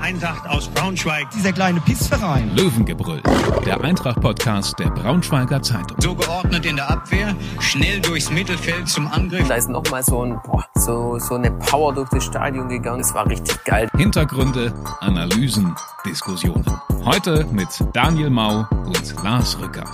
Eintracht 0.00 0.48
aus 0.48 0.68
Braunschweig. 0.68 1.30
Dieser 1.30 1.52
kleine 1.52 1.80
Pissverein. 1.80 2.56
Löwengebrüll, 2.56 3.22
der 3.66 3.80
Eintracht-Podcast 3.82 4.78
der 4.78 4.88
Braunschweiger 4.90 5.62
Zeitung. 5.62 5.96
So 6.00 6.14
geordnet 6.14 6.64
in 6.64 6.76
der 6.76 6.90
Abwehr, 6.90 7.36
schnell 7.60 8.00
durchs 8.00 8.30
Mittelfeld 8.30 8.88
zum 8.88 9.06
Angriff. 9.08 9.46
Da 9.48 9.56
ist 9.56 9.68
nochmal 9.68 10.02
so, 10.02 10.24
ein, 10.24 10.40
boah, 10.42 10.64
so, 10.74 11.18
so 11.18 11.34
eine 11.34 11.50
Power 11.50 11.92
durch 11.92 12.08
das 12.08 12.24
Stadion 12.24 12.68
gegangen. 12.68 13.00
Es 13.00 13.12
war 13.12 13.28
richtig 13.28 13.62
geil. 13.64 13.88
Hintergründe, 13.96 14.72
Analysen, 15.00 15.74
Diskussionen. 16.06 16.64
Heute 17.04 17.46
mit 17.52 17.68
Daniel 17.92 18.30
Mau 18.30 18.66
und 18.86 19.14
Lars 19.22 19.58
Rücker. 19.60 19.84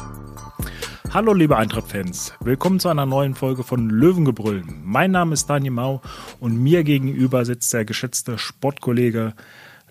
Hallo 1.13 1.33
liebe 1.33 1.57
Eintracht-Fans, 1.57 2.35
willkommen 2.41 2.79
zu 2.79 2.89
einer 2.89 3.07
neuen 3.07 3.35
Folge 3.35 3.65
von 3.65 3.89
Löwengebrüll. 3.89 4.63
Mein 4.85 5.13
Name 5.13 5.33
ist 5.35 5.49
Daniel 5.49 5.73
Mau 5.73 6.03
und 6.41 6.59
mir 6.59 6.85
gegenüber 6.85 7.45
sitzt 7.45 7.73
der 7.73 7.85
geschätzte 7.85 8.39
Sportkollege 8.39 9.35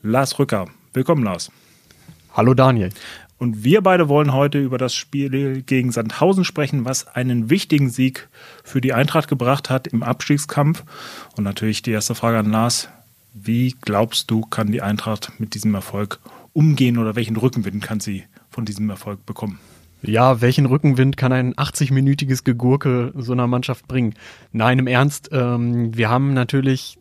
Lars 0.07 0.37
Rücker. 0.37 0.67
Willkommen 0.93 1.23
Lars. 1.23 1.51
Hallo 2.31 2.53
Daniel. 2.53 2.91
Und 3.39 3.63
wir 3.63 3.81
beide 3.81 4.07
wollen 4.07 4.33
heute 4.33 4.61
über 4.61 4.77
das 4.77 4.93
Spiel 4.93 5.63
gegen 5.63 5.91
Sandhausen 5.91 6.43
sprechen, 6.43 6.85
was 6.85 7.07
einen 7.07 7.49
wichtigen 7.49 7.89
Sieg 7.89 8.29
für 8.63 8.81
die 8.81 8.93
Eintracht 8.93 9.27
gebracht 9.27 9.71
hat 9.71 9.87
im 9.87 10.03
Abstiegskampf. 10.03 10.83
Und 11.35 11.43
natürlich 11.43 11.81
die 11.81 11.89
erste 11.89 12.13
Frage 12.13 12.37
an 12.37 12.51
Lars. 12.51 12.87
Wie 13.33 13.75
glaubst 13.81 14.29
du, 14.29 14.41
kann 14.41 14.71
die 14.71 14.83
Eintracht 14.83 15.31
mit 15.39 15.55
diesem 15.55 15.73
Erfolg 15.73 16.19
umgehen 16.53 16.99
oder 16.99 17.15
welchen 17.15 17.35
Rückenwind 17.35 17.83
kann 17.83 17.99
sie 17.99 18.25
von 18.51 18.63
diesem 18.63 18.87
Erfolg 18.91 19.25
bekommen? 19.25 19.57
Ja, 20.03 20.39
welchen 20.39 20.67
Rückenwind 20.67 21.17
kann 21.17 21.31
ein 21.33 21.55
80-minütiges 21.55 22.43
Gegurke 22.43 23.11
so 23.15 23.31
einer 23.31 23.47
Mannschaft 23.47 23.87
bringen? 23.87 24.13
Nein, 24.51 24.77
im 24.77 24.85
Ernst, 24.85 25.29
ähm, 25.31 25.97
wir 25.97 26.11
haben 26.11 26.35
natürlich 26.35 26.99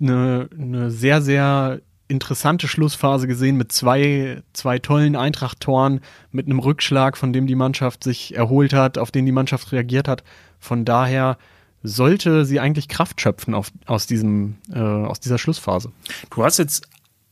eine, 0.00 0.48
eine 0.58 0.90
sehr, 0.90 1.22
sehr 1.22 1.80
interessante 2.12 2.68
Schlussphase 2.68 3.26
gesehen 3.26 3.56
mit 3.56 3.72
zwei, 3.72 4.42
zwei 4.52 4.78
tollen 4.78 5.16
Eintracht-Toren, 5.16 6.00
mit 6.30 6.46
einem 6.46 6.60
Rückschlag, 6.60 7.16
von 7.16 7.32
dem 7.32 7.48
die 7.48 7.56
Mannschaft 7.56 8.04
sich 8.04 8.36
erholt 8.36 8.72
hat, 8.72 8.98
auf 8.98 9.10
den 9.10 9.26
die 9.26 9.32
Mannschaft 9.32 9.72
reagiert 9.72 10.06
hat. 10.06 10.22
Von 10.60 10.84
daher 10.84 11.38
sollte 11.82 12.44
sie 12.44 12.60
eigentlich 12.60 12.88
Kraft 12.88 13.20
schöpfen 13.20 13.54
auf, 13.54 13.72
aus, 13.86 14.06
diesem, 14.06 14.58
äh, 14.72 14.78
aus 14.78 15.18
dieser 15.18 15.38
Schlussphase. 15.38 15.90
Du 16.30 16.44
hast 16.44 16.58
jetzt 16.58 16.86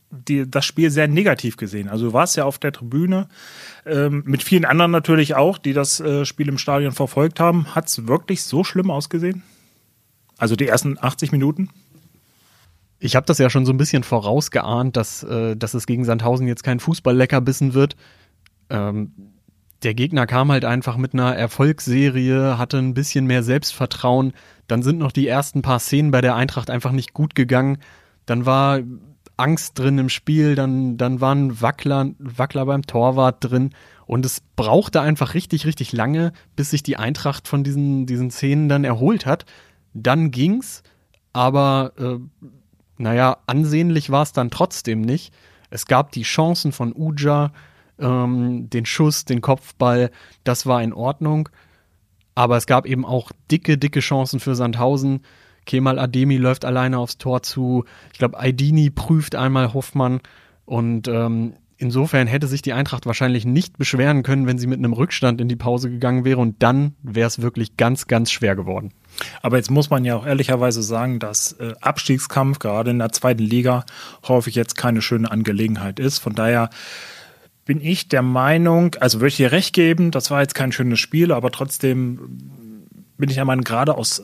die, 0.09 0.49
das 0.49 0.65
Spiel 0.65 0.91
sehr 0.91 1.07
negativ 1.07 1.55
gesehen. 1.55 1.87
Also 1.87 2.07
du 2.07 2.13
warst 2.13 2.35
ja 2.35 2.43
auf 2.43 2.59
der 2.59 2.73
Tribüne 2.73 3.29
ähm, 3.85 4.23
mit 4.25 4.43
vielen 4.43 4.65
anderen 4.65 4.91
natürlich 4.91 5.35
auch, 5.35 5.57
die 5.57 5.71
das 5.71 6.01
äh, 6.01 6.25
Spiel 6.25 6.49
im 6.49 6.57
Stadion 6.57 6.91
verfolgt 6.91 7.39
haben. 7.39 7.73
Hat 7.73 7.87
es 7.87 8.07
wirklich 8.07 8.43
so 8.43 8.65
schlimm 8.65 8.91
ausgesehen? 8.91 9.43
Also 10.37 10.55
die 10.55 10.67
ersten 10.67 10.97
80 10.99 11.31
Minuten? 11.31 11.69
Ich 13.03 13.15
habe 13.15 13.25
das 13.25 13.39
ja 13.39 13.49
schon 13.49 13.65
so 13.65 13.73
ein 13.73 13.77
bisschen 13.77 14.03
vorausgeahnt, 14.03 14.95
dass, 14.95 15.23
äh, 15.23 15.57
dass 15.57 15.73
es 15.73 15.87
gegen 15.87 16.05
Sandhausen 16.05 16.47
jetzt 16.47 16.63
kein 16.63 16.79
Fußball-Leckerbissen 16.79 17.73
wird. 17.73 17.95
Ähm, 18.69 19.11
der 19.81 19.95
Gegner 19.95 20.27
kam 20.27 20.51
halt 20.51 20.65
einfach 20.65 20.97
mit 20.97 21.13
einer 21.13 21.35
Erfolgsserie, 21.35 22.59
hatte 22.59 22.77
ein 22.77 22.93
bisschen 22.93 23.25
mehr 23.25 23.41
Selbstvertrauen. 23.41 24.33
Dann 24.67 24.83
sind 24.83 24.99
noch 24.99 25.11
die 25.11 25.27
ersten 25.27 25.63
paar 25.63 25.79
Szenen 25.79 26.11
bei 26.11 26.21
der 26.21 26.35
Eintracht 26.35 26.69
einfach 26.69 26.91
nicht 26.91 27.13
gut 27.13 27.33
gegangen. 27.33 27.79
Dann 28.27 28.45
war 28.45 28.81
Angst 29.35 29.79
drin 29.79 29.97
im 29.97 30.09
Spiel, 30.09 30.53
dann, 30.53 30.97
dann 30.97 31.21
waren 31.21 31.59
Wackler, 31.59 32.11
Wackler 32.19 32.67
beim 32.67 32.83
Torwart 32.83 33.37
drin 33.39 33.71
und 34.05 34.23
es 34.27 34.43
brauchte 34.55 35.01
einfach 35.01 35.33
richtig, 35.33 35.65
richtig 35.65 35.91
lange, 35.91 36.33
bis 36.55 36.69
sich 36.69 36.83
die 36.83 36.97
Eintracht 36.97 37.47
von 37.47 37.63
diesen, 37.63 38.05
diesen 38.05 38.29
Szenen 38.29 38.69
dann 38.69 38.83
erholt 38.83 39.25
hat. 39.25 39.45
Dann 39.95 40.29
ging's, 40.29 40.83
aber 41.33 41.93
äh, 41.97 42.19
naja, 43.01 43.37
ansehnlich 43.47 44.09
war 44.09 44.23
es 44.23 44.31
dann 44.31 44.51
trotzdem 44.51 45.01
nicht. 45.01 45.33
Es 45.69 45.85
gab 45.85 46.11
die 46.11 46.23
Chancen 46.23 46.71
von 46.71 46.93
Uja, 46.93 47.51
ähm, 47.99 48.69
den 48.69 48.85
Schuss, 48.85 49.25
den 49.25 49.41
Kopfball, 49.41 50.11
das 50.43 50.65
war 50.65 50.81
in 50.83 50.93
Ordnung. 50.93 51.49
Aber 52.35 52.57
es 52.57 52.65
gab 52.65 52.85
eben 52.85 53.05
auch 53.05 53.31
dicke, 53.51 53.77
dicke 53.77 53.99
Chancen 53.99 54.39
für 54.39 54.55
Sandhausen. 54.55 55.21
Kemal 55.65 55.99
Ademi 55.99 56.37
läuft 56.37 56.65
alleine 56.65 56.97
aufs 56.97 57.17
Tor 57.17 57.43
zu. 57.43 57.85
Ich 58.13 58.19
glaube, 58.19 58.39
Aidini 58.39 58.89
prüft 58.89 59.35
einmal 59.35 59.73
Hoffmann. 59.73 60.21
Und 60.65 61.07
ähm, 61.07 61.53
insofern 61.81 62.27
hätte 62.27 62.47
sich 62.47 62.61
die 62.61 62.73
Eintracht 62.73 63.05
wahrscheinlich 63.05 63.43
nicht 63.45 63.77
beschweren 63.77 64.23
können, 64.23 64.47
wenn 64.47 64.59
sie 64.59 64.67
mit 64.67 64.77
einem 64.77 64.93
Rückstand 64.93 65.41
in 65.41 65.49
die 65.49 65.55
Pause 65.55 65.89
gegangen 65.89 66.23
wäre. 66.23 66.39
Und 66.39 66.61
dann 66.61 66.95
wäre 67.01 67.27
es 67.27 67.41
wirklich 67.41 67.75
ganz, 67.75 68.07
ganz 68.07 68.31
schwer 68.31 68.55
geworden. 68.55 68.91
Aber 69.41 69.57
jetzt 69.57 69.71
muss 69.71 69.89
man 69.89 70.05
ja 70.05 70.15
auch 70.15 70.25
ehrlicherweise 70.25 70.83
sagen, 70.83 71.19
dass 71.19 71.53
äh, 71.53 71.73
Abstiegskampf 71.81 72.59
gerade 72.59 72.91
in 72.91 72.99
der 72.99 73.11
zweiten 73.11 73.43
Liga 73.43 73.83
häufig 74.27 74.55
jetzt 74.55 74.77
keine 74.77 75.01
schöne 75.01 75.29
Angelegenheit 75.29 75.99
ist. 75.99 76.19
Von 76.19 76.35
daher 76.35 76.69
bin 77.65 77.81
ich 77.81 78.07
der 78.07 78.21
Meinung, 78.21 78.95
also 78.99 79.19
würde 79.19 79.29
ich 79.29 79.37
dir 79.37 79.51
recht 79.51 79.73
geben, 79.73 80.11
das 80.11 80.31
war 80.31 80.41
jetzt 80.41 80.55
kein 80.55 80.71
schönes 80.71 80.99
Spiel, 80.99 81.31
aber 81.31 81.51
trotzdem 81.51 82.39
bin 83.17 83.29
ich 83.29 83.35
der 83.35 83.45
Meinung, 83.45 83.63
gerade 83.63 83.95
aus 83.95 84.23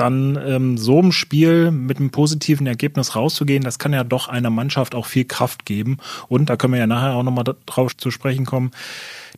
dann 0.00 0.38
ähm, 0.44 0.78
so 0.78 0.98
einem 0.98 1.12
Spiel 1.12 1.70
mit 1.70 1.98
einem 1.98 2.10
positiven 2.10 2.66
Ergebnis 2.66 3.16
rauszugehen, 3.16 3.62
das 3.62 3.78
kann 3.78 3.92
ja 3.92 4.04
doch 4.04 4.28
einer 4.28 4.50
Mannschaft 4.50 4.94
auch 4.94 5.06
viel 5.06 5.24
Kraft 5.24 5.64
geben. 5.64 5.98
Und 6.28 6.50
da 6.50 6.56
können 6.56 6.72
wir 6.72 6.80
ja 6.80 6.86
nachher 6.86 7.14
auch 7.14 7.22
nochmal 7.22 7.44
drauf 7.66 7.96
zu 7.96 8.10
sprechen 8.10 8.46
kommen. 8.46 8.70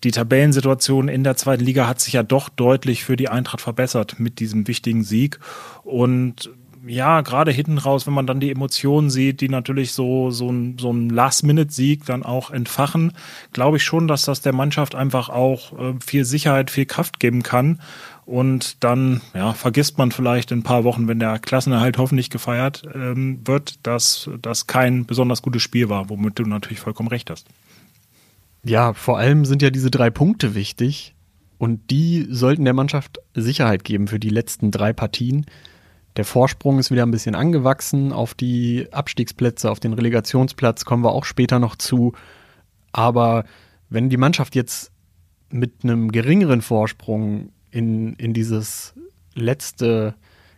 Die 0.04 0.10
Tabellensituation 0.10 1.08
in 1.08 1.24
der 1.24 1.36
zweiten 1.36 1.64
Liga 1.64 1.86
hat 1.86 2.00
sich 2.00 2.14
ja 2.14 2.22
doch 2.22 2.48
deutlich 2.48 3.04
für 3.04 3.16
die 3.16 3.28
Eintracht 3.28 3.60
verbessert 3.60 4.16
mit 4.18 4.40
diesem 4.40 4.66
wichtigen 4.66 5.04
Sieg. 5.04 5.38
Und 5.84 6.50
ja, 6.86 7.20
gerade 7.20 7.50
hinten 7.50 7.78
raus, 7.78 8.06
wenn 8.06 8.14
man 8.14 8.26
dann 8.26 8.40
die 8.40 8.50
Emotionen 8.50 9.10
sieht, 9.10 9.40
die 9.40 9.48
natürlich 9.48 9.92
so, 9.92 10.30
so 10.30 10.50
ein, 10.50 10.78
so 10.78 10.90
ein 10.90 11.10
Last-Minute-Sieg 11.10 12.06
dann 12.06 12.22
auch 12.22 12.50
entfachen, 12.50 13.12
glaube 13.52 13.76
ich 13.76 13.82
schon, 13.82 14.08
dass 14.08 14.24
das 14.24 14.40
der 14.40 14.54
Mannschaft 14.54 14.94
einfach 14.94 15.28
auch 15.28 15.78
äh, 15.78 15.94
viel 16.04 16.24
Sicherheit, 16.24 16.70
viel 16.70 16.86
Kraft 16.86 17.20
geben 17.20 17.42
kann. 17.42 17.80
Und 18.30 18.84
dann 18.84 19.22
ja, 19.34 19.54
vergisst 19.54 19.98
man 19.98 20.12
vielleicht 20.12 20.52
in 20.52 20.60
ein 20.60 20.62
paar 20.62 20.84
Wochen, 20.84 21.08
wenn 21.08 21.18
der 21.18 21.40
Klassenerhalt 21.40 21.98
hoffentlich 21.98 22.30
gefeiert 22.30 22.84
ähm, 22.94 23.40
wird, 23.44 23.84
dass 23.84 24.30
das 24.40 24.68
kein 24.68 25.04
besonders 25.04 25.42
gutes 25.42 25.62
Spiel 25.62 25.88
war, 25.88 26.08
womit 26.10 26.38
du 26.38 26.44
natürlich 26.44 26.78
vollkommen 26.78 27.08
recht 27.08 27.28
hast. 27.28 27.48
Ja, 28.62 28.92
vor 28.92 29.18
allem 29.18 29.44
sind 29.44 29.62
ja 29.62 29.70
diese 29.70 29.90
drei 29.90 30.10
Punkte 30.10 30.54
wichtig 30.54 31.16
und 31.58 31.90
die 31.90 32.28
sollten 32.30 32.64
der 32.64 32.72
Mannschaft 32.72 33.18
Sicherheit 33.34 33.82
geben 33.82 34.06
für 34.06 34.20
die 34.20 34.30
letzten 34.30 34.70
drei 34.70 34.92
Partien. 34.92 35.44
Der 36.14 36.24
Vorsprung 36.24 36.78
ist 36.78 36.92
wieder 36.92 37.02
ein 37.02 37.10
bisschen 37.10 37.34
angewachsen 37.34 38.12
auf 38.12 38.34
die 38.34 38.86
Abstiegsplätze, 38.92 39.68
auf 39.68 39.80
den 39.80 39.92
Relegationsplatz 39.92 40.84
kommen 40.84 41.02
wir 41.02 41.10
auch 41.10 41.24
später 41.24 41.58
noch 41.58 41.74
zu. 41.74 42.12
Aber 42.92 43.42
wenn 43.88 44.08
die 44.08 44.18
Mannschaft 44.18 44.54
jetzt 44.54 44.92
mit 45.50 45.82
einem 45.82 46.12
geringeren 46.12 46.62
Vorsprung 46.62 47.50
in, 47.70 48.14
in 48.14 48.32
dieses 48.34 48.94
letzte 49.34 50.14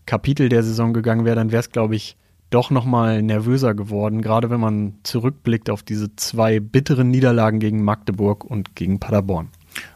Kapitel 0.07 0.49
der 0.49 0.63
Saison 0.63 0.93
gegangen 0.93 1.25
wäre, 1.25 1.37
dann 1.37 1.53
wäre 1.53 1.61
es, 1.61 1.71
glaube 1.71 1.97
ich, 1.97 2.17
doch 2.51 2.71
nochmal 2.71 3.23
nervöser 3.23 3.75
geworden, 3.75 4.21
gerade 4.21 4.51
wenn 4.51 4.61
man 4.61 4.95
zurückblickt 5.05 5.71
auf 5.71 5.83
diese 5.83 6.15
zwei 6.17 6.61
bitteren 6.61 7.09
Niederlagen 7.09 7.61
gegen 7.61 7.83
Magdeburg 7.83 8.45
und 8.45 8.77
gegen 8.77 9.01
Paderborn. 9.01 9.49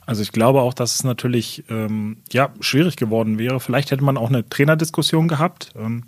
Also 0.07 0.23
ich 0.23 0.33
glaube 0.33 0.63
auch, 0.63 0.73
dass 0.73 0.95
es 0.95 1.05
natürlich 1.05 1.65
ähm, 1.69 2.19
ja, 2.33 2.51
schwierig 2.61 2.97
geworden 2.97 3.39
wäre. 3.39 3.61
Vielleicht 3.61 3.91
hätte 3.91 4.05
man 4.05 4.17
auch 4.17 4.31
eine 4.31 4.49
Trainerdiskussion 4.49 5.29
gehabt. 5.29 5.73
Ähm, 5.77 6.05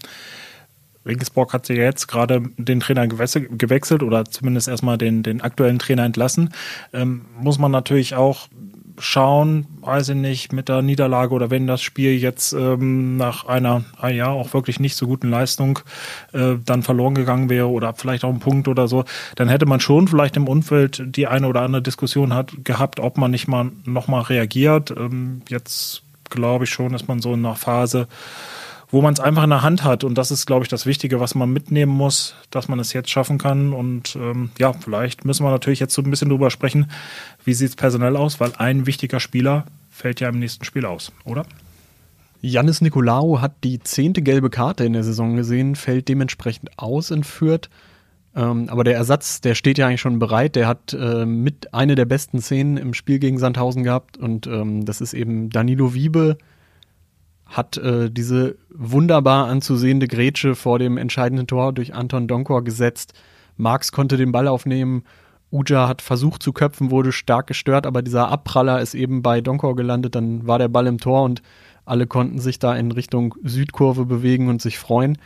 Regensburg 1.04 1.52
hat 1.52 1.68
ja 1.68 1.76
jetzt 1.76 2.06
gerade 2.06 2.42
den 2.56 2.80
Trainer 2.80 3.06
gewechselt 3.06 4.02
oder 4.02 4.24
zumindest 4.24 4.68
erstmal 4.68 4.96
den, 4.98 5.22
den 5.22 5.40
aktuellen 5.40 5.78
Trainer 5.78 6.04
entlassen. 6.04 6.50
Ähm, 6.92 7.26
muss 7.38 7.58
man 7.58 7.72
natürlich 7.72 8.14
auch 8.14 8.48
schauen, 8.98 9.66
weiß 9.80 10.10
ich 10.10 10.16
nicht, 10.16 10.52
mit 10.52 10.68
der 10.68 10.82
Niederlage 10.82 11.34
oder 11.34 11.50
wenn 11.50 11.66
das 11.66 11.82
Spiel 11.82 12.12
jetzt 12.12 12.52
ähm, 12.52 13.16
nach 13.16 13.46
einer, 13.46 13.84
ah 13.98 14.08
ja, 14.08 14.28
auch 14.28 14.52
wirklich 14.54 14.80
nicht 14.80 14.96
so 14.96 15.06
guten 15.06 15.30
Leistung 15.30 15.80
äh, 16.32 16.54
dann 16.64 16.82
verloren 16.82 17.14
gegangen 17.14 17.48
wäre 17.48 17.68
oder 17.68 17.94
vielleicht 17.94 18.24
auch 18.24 18.32
ein 18.32 18.40
Punkt 18.40 18.68
oder 18.68 18.88
so, 18.88 19.04
dann 19.36 19.48
hätte 19.48 19.66
man 19.66 19.80
schon 19.80 20.08
vielleicht 20.08 20.36
im 20.36 20.48
Umfeld 20.48 21.02
die 21.04 21.26
eine 21.26 21.46
oder 21.46 21.62
andere 21.62 21.82
Diskussion 21.82 22.34
hat, 22.34 22.52
gehabt, 22.64 23.00
ob 23.00 23.18
man 23.18 23.30
nicht 23.30 23.48
mal 23.48 23.70
nochmal 23.84 24.22
reagiert. 24.22 24.90
Ähm, 24.90 25.42
jetzt 25.48 26.02
glaube 26.30 26.64
ich 26.64 26.70
schon, 26.70 26.92
dass 26.92 27.08
man 27.08 27.20
so 27.20 27.32
in 27.34 27.44
einer 27.44 27.56
Phase 27.56 28.08
wo 28.90 29.02
man 29.02 29.12
es 29.12 29.20
einfach 29.20 29.44
in 29.44 29.50
der 29.50 29.62
Hand 29.62 29.84
hat. 29.84 30.04
Und 30.04 30.16
das 30.16 30.30
ist, 30.30 30.46
glaube 30.46 30.64
ich, 30.64 30.68
das 30.68 30.86
Wichtige, 30.86 31.20
was 31.20 31.34
man 31.34 31.52
mitnehmen 31.52 31.92
muss, 31.92 32.34
dass 32.50 32.68
man 32.68 32.78
es 32.78 32.92
jetzt 32.92 33.10
schaffen 33.10 33.38
kann. 33.38 33.72
Und 33.72 34.16
ähm, 34.16 34.50
ja, 34.58 34.72
vielleicht 34.72 35.24
müssen 35.24 35.44
wir 35.44 35.50
natürlich 35.50 35.80
jetzt 35.80 35.94
so 35.94 36.02
ein 36.02 36.10
bisschen 36.10 36.30
drüber 36.30 36.50
sprechen, 36.50 36.90
wie 37.44 37.54
sieht 37.54 37.70
es 37.70 37.76
personell 37.76 38.16
aus, 38.16 38.40
weil 38.40 38.52
ein 38.56 38.86
wichtiger 38.86 39.20
Spieler 39.20 39.66
fällt 39.90 40.20
ja 40.20 40.28
im 40.28 40.38
nächsten 40.38 40.64
Spiel 40.64 40.86
aus, 40.86 41.12
oder? 41.24 41.44
Janis 42.40 42.80
Nikolaou 42.80 43.40
hat 43.40 43.64
die 43.64 43.80
zehnte 43.80 44.22
gelbe 44.22 44.48
Karte 44.48 44.84
in 44.84 44.92
der 44.92 45.02
Saison 45.02 45.34
gesehen, 45.34 45.74
fällt 45.74 46.08
dementsprechend 46.08 46.70
aus 46.78 47.10
in 47.10 47.24
Fürth. 47.24 47.68
Ähm, 48.36 48.68
aber 48.68 48.84
der 48.84 48.94
Ersatz, 48.94 49.40
der 49.40 49.54
steht 49.56 49.78
ja 49.78 49.88
eigentlich 49.88 50.00
schon 50.00 50.20
bereit. 50.20 50.54
Der 50.54 50.68
hat 50.68 50.94
äh, 50.94 51.26
mit 51.26 51.74
eine 51.74 51.96
der 51.96 52.04
besten 52.04 52.40
Szenen 52.40 52.76
im 52.76 52.94
Spiel 52.94 53.18
gegen 53.18 53.38
Sandhausen 53.38 53.82
gehabt 53.82 54.16
und 54.16 54.46
ähm, 54.46 54.84
das 54.84 55.00
ist 55.00 55.14
eben 55.14 55.50
Danilo 55.50 55.94
Wiebe, 55.94 56.38
hat 57.48 57.76
äh, 57.78 58.10
diese 58.10 58.56
wunderbar 58.70 59.46
anzusehende 59.48 60.06
Grätsche 60.06 60.54
vor 60.54 60.78
dem 60.78 60.96
entscheidenden 60.96 61.46
Tor 61.46 61.72
durch 61.72 61.94
Anton 61.94 62.28
Donkor 62.28 62.62
gesetzt, 62.62 63.14
Marx 63.58 63.92
konnte 63.92 64.16
den 64.16 64.32
Ball 64.32 64.48
aufnehmen. 64.48 65.02
Uja 65.50 65.88
hat 65.88 66.02
versucht 66.02 66.42
zu 66.42 66.52
köpfen, 66.52 66.90
wurde 66.90 67.10
stark 67.10 67.46
gestört, 67.46 67.86
aber 67.86 68.02
dieser 68.02 68.28
Abpraller 68.28 68.80
ist 68.80 68.94
eben 68.94 69.22
bei 69.22 69.40
Donkor 69.40 69.76
gelandet. 69.76 70.14
Dann 70.14 70.46
war 70.46 70.58
der 70.58 70.68
Ball 70.68 70.86
im 70.86 70.98
Tor 70.98 71.24
und 71.24 71.42
alle 71.84 72.06
konnten 72.06 72.38
sich 72.38 72.58
da 72.58 72.76
in 72.76 72.92
Richtung 72.92 73.34
Südkurve 73.42 74.04
bewegen 74.04 74.48
und 74.48 74.62
sich 74.62 74.78
freuen. 74.78 75.18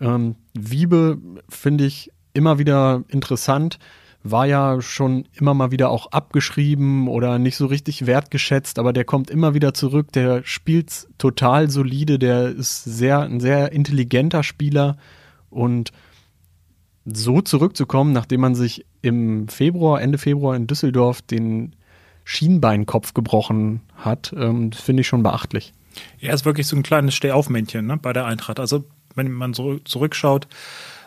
Ähm, 0.00 0.36
Wiebe 0.52 1.18
finde 1.48 1.84
ich 1.84 2.12
immer 2.34 2.58
wieder 2.58 3.02
interessant. 3.08 3.78
War 4.24 4.46
ja 4.46 4.80
schon 4.80 5.26
immer 5.34 5.52
mal 5.52 5.72
wieder 5.72 5.90
auch 5.90 6.12
abgeschrieben 6.12 7.08
oder 7.08 7.38
nicht 7.38 7.56
so 7.56 7.66
richtig 7.66 8.06
wertgeschätzt, 8.06 8.78
aber 8.78 8.92
der 8.92 9.04
kommt 9.04 9.30
immer 9.30 9.54
wieder 9.54 9.74
zurück. 9.74 10.12
Der 10.12 10.44
spielt 10.44 11.08
total 11.18 11.70
solide. 11.70 12.18
Der 12.18 12.48
ist 12.48 12.84
sehr, 12.84 13.20
ein 13.20 13.40
sehr 13.40 13.72
intelligenter 13.72 14.42
Spieler 14.42 14.96
und 15.50 15.92
so 17.04 17.40
zurückzukommen, 17.40 18.12
nachdem 18.12 18.40
man 18.40 18.54
sich 18.54 18.86
im 19.00 19.48
Februar, 19.48 20.00
Ende 20.00 20.18
Februar 20.18 20.54
in 20.54 20.66
Düsseldorf 20.66 21.22
den 21.22 21.74
Schienbeinkopf 22.24 23.14
gebrochen 23.14 23.80
hat, 23.96 24.32
ähm, 24.36 24.72
finde 24.72 25.00
ich 25.00 25.08
schon 25.08 25.24
beachtlich. 25.24 25.72
Er 26.20 26.34
ist 26.34 26.44
wirklich 26.44 26.66
so 26.66 26.76
ein 26.76 26.82
kleines 26.82 27.14
Stehaufmännchen 27.14 27.86
ne, 27.86 27.96
bei 27.96 28.12
der 28.12 28.26
Eintracht. 28.26 28.60
Also 28.60 28.84
wenn 29.14 29.32
man 29.32 29.54
so 29.54 29.78
zurückschaut, 29.80 30.46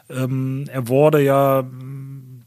ähm, 0.09 0.65
er 0.71 0.87
wurde 0.87 1.23
ja 1.23 1.63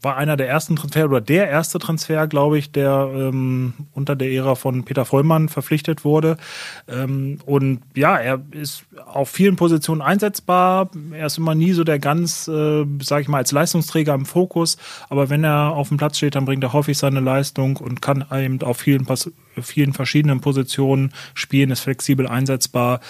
war 0.01 0.15
einer 0.15 0.37
der 0.37 0.47
ersten 0.47 0.75
Transfer 0.75 1.05
oder 1.05 1.21
der 1.21 1.49
erste 1.49 1.77
Transfer, 1.77 2.27
glaube 2.27 2.57
ich, 2.57 2.71
der 2.71 3.09
ähm, 3.13 3.73
unter 3.93 4.15
der 4.15 4.31
Ära 4.31 4.55
von 4.55 4.85
Peter 4.85 5.03
Vollmann 5.03 5.49
verpflichtet 5.49 6.05
wurde. 6.05 6.37
Ähm, 6.87 7.39
und 7.45 7.81
ja, 7.95 8.17
er 8.17 8.41
ist 8.51 8.83
auf 9.05 9.29
vielen 9.29 9.57
Positionen 9.57 10.01
einsetzbar. 10.01 10.89
Er 11.11 11.25
ist 11.25 11.37
immer 11.37 11.55
nie 11.55 11.73
so 11.73 11.83
der 11.83 11.99
ganz, 11.99 12.47
äh, 12.47 12.85
sage 13.01 13.23
ich 13.23 13.27
mal, 13.27 13.39
als 13.39 13.51
Leistungsträger 13.51 14.13
im 14.13 14.25
Fokus. 14.25 14.77
Aber 15.09 15.29
wenn 15.29 15.43
er 15.43 15.71
auf 15.71 15.89
dem 15.89 15.97
Platz 15.97 16.17
steht, 16.17 16.35
dann 16.35 16.45
bringt 16.45 16.63
er 16.63 16.73
häufig 16.73 16.97
seine 16.97 17.19
Leistung 17.19 17.77
und 17.77 18.01
kann 18.01 18.25
eben 18.33 18.61
auf 18.61 18.77
vielen, 18.77 19.05
vielen 19.61 19.93
verschiedenen 19.93 20.39
Positionen 20.39 21.11
spielen, 21.33 21.71
ist 21.71 21.81
flexibel 21.81 22.27
einsetzbar 22.27 23.01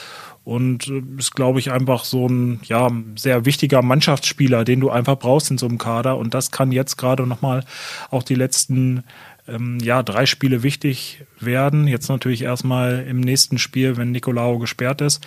und 0.49 0.87
äh, 0.87 1.03
ist, 1.19 1.35
glaube 1.35 1.59
ich, 1.59 1.71
einfach 1.71 2.03
so 2.03 2.27
ein 2.27 2.59
ja, 2.63 2.89
sehr 3.15 3.45
wichtiger 3.45 3.83
Mannschaftsspieler, 3.83 4.65
den 4.65 4.79
du 4.79 4.89
einfach 4.89 5.19
brauchst 5.19 5.51
in 5.51 5.59
so 5.59 5.67
einem 5.67 5.77
Kader. 5.77 6.17
Und 6.17 6.33
das 6.33 6.49
kann 6.49 6.71
jetzt 6.71 6.97
gerade 6.97 7.27
nochmal 7.27 7.63
auch 8.09 8.23
die 8.23 8.33
letzten 8.33 9.03
ähm, 9.47 9.77
ja, 9.79 10.01
drei 10.01 10.25
Spiele 10.25 10.63
wichtig 10.63 11.23
werden. 11.39 11.87
Jetzt 11.87 12.09
natürlich 12.09 12.41
erstmal 12.41 13.05
im 13.07 13.19
nächsten 13.19 13.59
Spiel, 13.59 13.95
wenn 13.95 14.11
Nicolao 14.11 14.57
gesperrt 14.57 15.01
ist. 15.01 15.25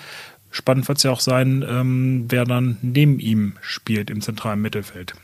Spannend 0.51 0.89
wird 0.89 0.99
es 0.99 1.05
ja 1.05 1.13
auch 1.13 1.21
sein, 1.21 1.65
ähm, 1.69 2.25
wer 2.29 2.45
dann 2.45 2.79
neben 2.83 3.21
ihm 3.21 3.55
spielt 3.61 4.11
im 4.11 4.23
zentralen 4.23 4.61
Mittelfeld. 4.61 5.15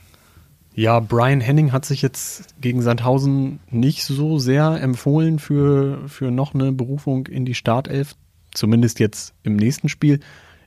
Ja, 0.77 1.01
Brian 1.01 1.41
Henning 1.41 1.73
hat 1.73 1.85
sich 1.85 2.03
jetzt 2.03 2.55
gegen 2.61 2.83
Sandhausen 2.83 3.59
nicht 3.69 4.05
so 4.05 4.39
sehr 4.39 4.81
empfohlen 4.81 5.41
für, 5.41 6.09
für 6.09 6.31
noch 6.31 6.55
eine 6.55 6.71
Berufung 6.71 7.27
in 7.27 7.45
die 7.45 7.55
Startelf 7.55 8.15
Zumindest 8.55 8.99
jetzt 9.01 9.35
im 9.43 9.57
nächsten 9.57 9.89
Spiel. 9.89 10.21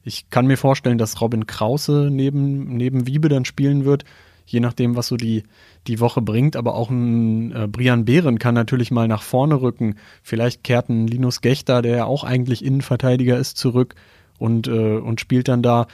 Ich 0.03 0.29
kann 0.29 0.47
mir 0.47 0.57
vorstellen, 0.57 0.97
dass 0.97 1.21
Robin 1.21 1.45
Krause 1.47 2.09
neben, 2.11 2.75
neben 2.75 3.07
Wiebe 3.07 3.29
dann 3.29 3.45
spielen 3.45 3.85
wird, 3.85 4.03
je 4.45 4.59
nachdem, 4.59 4.95
was 4.95 5.07
so 5.07 5.17
die, 5.17 5.43
die 5.87 5.99
Woche 5.99 6.21
bringt. 6.21 6.55
Aber 6.55 6.75
auch 6.75 6.89
ein 6.89 7.51
äh, 7.51 7.67
Brian 7.67 8.05
Behren 8.05 8.39
kann 8.39 8.55
natürlich 8.55 8.91
mal 8.91 9.07
nach 9.07 9.21
vorne 9.21 9.61
rücken. 9.61 9.95
Vielleicht 10.23 10.63
kehrt 10.63 10.89
ein 10.89 11.07
Linus 11.07 11.41
Gechter, 11.41 11.81
der 11.81 11.97
ja 11.97 12.05
auch 12.05 12.23
eigentlich 12.23 12.63
Innenverteidiger 12.65 13.37
ist, 13.37 13.57
zurück 13.57 13.95
und, 14.39 14.67
äh, 14.67 14.97
und 14.97 15.21
spielt 15.21 15.47
dann 15.47 15.61
da. 15.61 15.87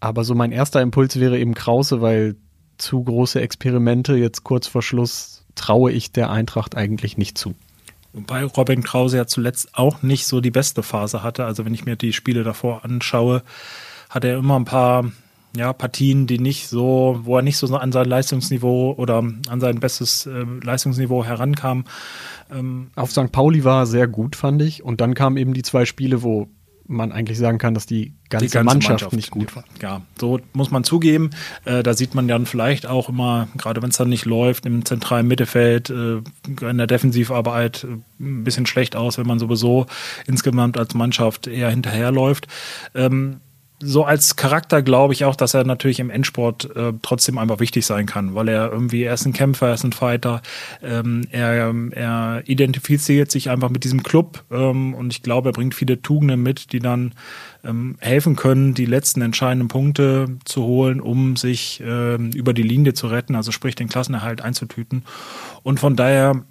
Aber 0.00 0.24
so 0.24 0.34
mein 0.34 0.52
erster 0.52 0.80
Impuls 0.80 1.18
wäre 1.20 1.38
eben 1.38 1.54
Krause, 1.54 2.00
weil 2.00 2.36
zu 2.78 3.02
große 3.02 3.40
Experimente 3.40 4.16
jetzt 4.16 4.44
kurz 4.44 4.66
vor 4.66 4.82
Schluss 4.82 5.44
traue 5.54 5.92
ich 5.92 6.12
der 6.12 6.30
Eintracht 6.30 6.76
eigentlich 6.76 7.16
nicht 7.18 7.38
zu. 7.38 7.54
Wobei 8.12 8.44
Robin 8.44 8.82
Krause 8.82 9.16
ja 9.16 9.26
zuletzt 9.26 9.70
auch 9.74 10.02
nicht 10.02 10.26
so 10.26 10.40
die 10.40 10.50
beste 10.50 10.82
Phase 10.82 11.22
hatte. 11.22 11.44
Also 11.44 11.64
wenn 11.64 11.74
ich 11.74 11.84
mir 11.84 11.96
die 11.96 12.12
Spiele 12.12 12.44
davor 12.44 12.84
anschaue, 12.84 13.42
hat 14.10 14.24
er 14.24 14.36
immer 14.36 14.58
ein 14.58 14.66
paar 14.66 15.10
ja, 15.56 15.72
Partien, 15.72 16.26
die 16.26 16.38
nicht 16.38 16.68
so, 16.68 17.20
wo 17.22 17.36
er 17.36 17.42
nicht 17.42 17.58
so 17.58 17.74
an 17.74 17.92
sein 17.92 18.06
Leistungsniveau 18.06 18.94
oder 18.96 19.18
an 19.48 19.60
sein 19.60 19.80
bestes 19.80 20.26
äh, 20.26 20.44
Leistungsniveau 20.62 21.24
herankam. 21.24 21.84
Ähm, 22.50 22.90
Auf 22.96 23.12
St. 23.12 23.32
Pauli 23.32 23.64
war 23.64 23.82
er 23.82 23.86
sehr 23.86 24.08
gut, 24.08 24.36
fand 24.36 24.62
ich. 24.62 24.82
Und 24.82 25.00
dann 25.00 25.14
kamen 25.14 25.36
eben 25.36 25.52
die 25.52 25.62
zwei 25.62 25.84
Spiele, 25.84 26.22
wo 26.22 26.48
man 26.86 27.12
eigentlich 27.12 27.38
sagen 27.38 27.58
kann, 27.58 27.74
dass 27.74 27.86
die 27.86 28.12
ganze, 28.28 28.46
die 28.46 28.52
ganze 28.52 28.64
Mannschaft, 28.64 28.90
Mannschaft, 28.90 29.12
nicht 29.14 29.30
gut 29.30 29.54
war. 29.54 29.64
Ja, 29.80 30.02
so 30.18 30.40
muss 30.52 30.70
man 30.70 30.84
zugeben. 30.84 31.30
Äh, 31.64 31.82
da 31.82 31.94
sieht 31.94 32.14
man 32.14 32.28
dann 32.28 32.46
vielleicht 32.46 32.86
auch 32.86 33.08
immer, 33.08 33.48
gerade 33.56 33.82
wenn 33.82 33.90
es 33.90 33.96
dann 33.96 34.08
nicht 34.08 34.24
läuft, 34.24 34.66
im 34.66 34.84
zentralen 34.84 35.28
Mittelfeld, 35.28 35.90
äh, 35.90 36.22
in 36.60 36.78
der 36.78 36.86
Defensivarbeit 36.86 37.84
äh, 37.84 37.88
ein 38.20 38.44
bisschen 38.44 38.66
schlecht 38.66 38.96
aus, 38.96 39.18
wenn 39.18 39.26
man 39.26 39.38
sowieso 39.38 39.86
insgesamt 40.26 40.78
als 40.78 40.94
Mannschaft 40.94 41.46
eher 41.46 41.70
hinterherläuft. 41.70 42.48
Ähm, 42.94 43.40
so 43.84 44.04
als 44.04 44.36
Charakter 44.36 44.82
glaube 44.82 45.12
ich 45.12 45.24
auch, 45.24 45.36
dass 45.36 45.54
er 45.54 45.64
natürlich 45.64 46.00
im 46.00 46.10
Endsport 46.10 46.74
äh, 46.76 46.92
trotzdem 47.02 47.38
einfach 47.38 47.60
wichtig 47.60 47.84
sein 47.84 48.06
kann, 48.06 48.34
weil 48.34 48.48
er 48.48 48.70
irgendwie, 48.70 49.02
er 49.02 49.14
ist 49.14 49.26
ein 49.26 49.32
Kämpfer, 49.32 49.68
er 49.68 49.74
ist 49.74 49.84
ein 49.84 49.92
Fighter, 49.92 50.40
ähm, 50.82 51.22
er, 51.30 51.74
er 51.90 52.42
identifiziert 52.46 53.30
sich 53.30 53.50
einfach 53.50 53.70
mit 53.70 53.84
diesem 53.84 54.02
Club 54.02 54.44
ähm, 54.50 54.94
und 54.94 55.12
ich 55.12 55.22
glaube, 55.22 55.50
er 55.50 55.52
bringt 55.52 55.74
viele 55.74 56.00
Tugenden 56.00 56.42
mit, 56.42 56.72
die 56.72 56.78
dann 56.78 57.12
ähm, 57.64 57.96
helfen 57.98 58.36
können, 58.36 58.74
die 58.74 58.86
letzten 58.86 59.22
entscheidenden 59.22 59.68
Punkte 59.68 60.28
zu 60.44 60.62
holen, 60.62 61.00
um 61.00 61.36
sich 61.36 61.82
ähm, 61.84 62.30
über 62.34 62.54
die 62.54 62.62
Linie 62.62 62.94
zu 62.94 63.08
retten, 63.08 63.34
also 63.34 63.52
sprich 63.52 63.74
den 63.74 63.88
Klassenerhalt 63.88 64.40
einzutüten. 64.40 65.04
Und 65.62 65.80
von 65.80 65.96
daher 65.96 66.44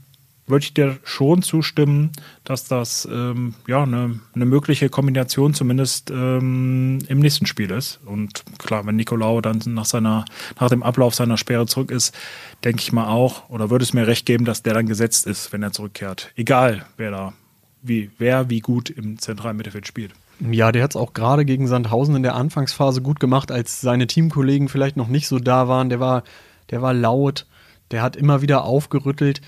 würde 0.47 0.63
ich 0.63 0.73
dir 0.73 0.97
schon 1.03 1.41
zustimmen, 1.41 2.11
dass 2.43 2.65
das 2.67 3.07
ähm, 3.11 3.53
ja 3.67 3.83
eine, 3.83 4.19
eine 4.33 4.45
mögliche 4.45 4.89
Kombination 4.89 5.53
zumindest 5.53 6.11
ähm, 6.11 6.99
im 7.07 7.19
nächsten 7.19 7.45
Spiel 7.45 7.71
ist. 7.71 7.99
Und 8.05 8.43
klar, 8.57 8.85
wenn 8.85 8.95
Nicolau 8.95 9.41
dann 9.41 9.61
nach 9.67 9.85
seiner 9.85 10.25
nach 10.59 10.69
dem 10.69 10.83
Ablauf 10.83 11.15
seiner 11.15 11.37
Sperre 11.37 11.67
zurück 11.67 11.91
ist, 11.91 12.15
denke 12.63 12.81
ich 12.81 12.91
mal 12.91 13.07
auch, 13.07 13.49
oder 13.49 13.69
würde 13.69 13.83
es 13.83 13.93
mir 13.93 14.07
recht 14.07 14.25
geben, 14.25 14.45
dass 14.45 14.63
der 14.63 14.73
dann 14.73 14.87
gesetzt 14.87 15.25
ist, 15.25 15.53
wenn 15.53 15.63
er 15.63 15.71
zurückkehrt. 15.71 16.31
Egal, 16.35 16.85
wer 16.97 17.11
da 17.11 17.33
wie 17.81 18.11
wer 18.17 18.49
wie 18.49 18.59
gut 18.59 18.89
im 18.89 19.17
zentralen 19.19 19.57
Mittelfeld 19.57 19.87
spielt. 19.87 20.13
Ja, 20.39 20.71
der 20.71 20.83
hat 20.83 20.91
es 20.91 20.95
auch 20.95 21.13
gerade 21.13 21.45
gegen 21.45 21.67
Sandhausen 21.67 22.15
in 22.15 22.23
der 22.23 22.35
Anfangsphase 22.35 23.01
gut 23.01 23.19
gemacht, 23.19 23.51
als 23.51 23.79
seine 23.81 24.07
Teamkollegen 24.07 24.69
vielleicht 24.69 24.97
noch 24.97 25.07
nicht 25.07 25.27
so 25.27 25.37
da 25.37 25.67
waren. 25.67 25.89
Der 25.89 25.99
war, 25.99 26.23
der 26.71 26.81
war 26.81 26.95
laut, 26.95 27.45
der 27.91 28.01
hat 28.01 28.15
immer 28.15 28.41
wieder 28.41 28.63
aufgerüttelt 28.63 29.41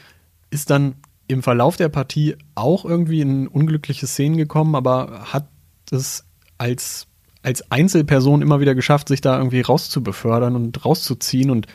ist 0.54 0.70
dann 0.70 0.96
im 1.28 1.44
Verlauf 1.44 1.78
der 1.78 1.90
Partie 1.90 2.36
auch 2.56 2.86
irgendwie 2.86 3.22
in 3.22 3.48
unglückliche 3.48 4.08
Szenen 4.08 4.38
gekommen, 4.38 4.76
aber 4.76 5.26
hat 5.34 5.48
es 5.92 6.26
als, 6.58 7.08
als 7.42 7.72
Einzelperson 7.72 8.42
immer 8.42 8.60
wieder 8.60 8.76
geschafft, 8.76 9.08
sich 9.08 9.22
da 9.22 9.38
irgendwie 9.38 9.62
rauszubefördern 9.62 10.56
und 10.56 10.86
rauszuziehen. 10.86 11.50
Und 11.50 11.68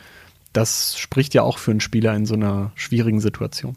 das 0.53 0.97
spricht 0.97 1.33
ja 1.33 1.43
auch 1.43 1.57
für 1.57 1.71
einen 1.71 1.81
Spieler 1.81 2.15
in 2.15 2.25
so 2.25 2.35
einer 2.35 2.71
schwierigen 2.75 3.19
Situation. 3.19 3.75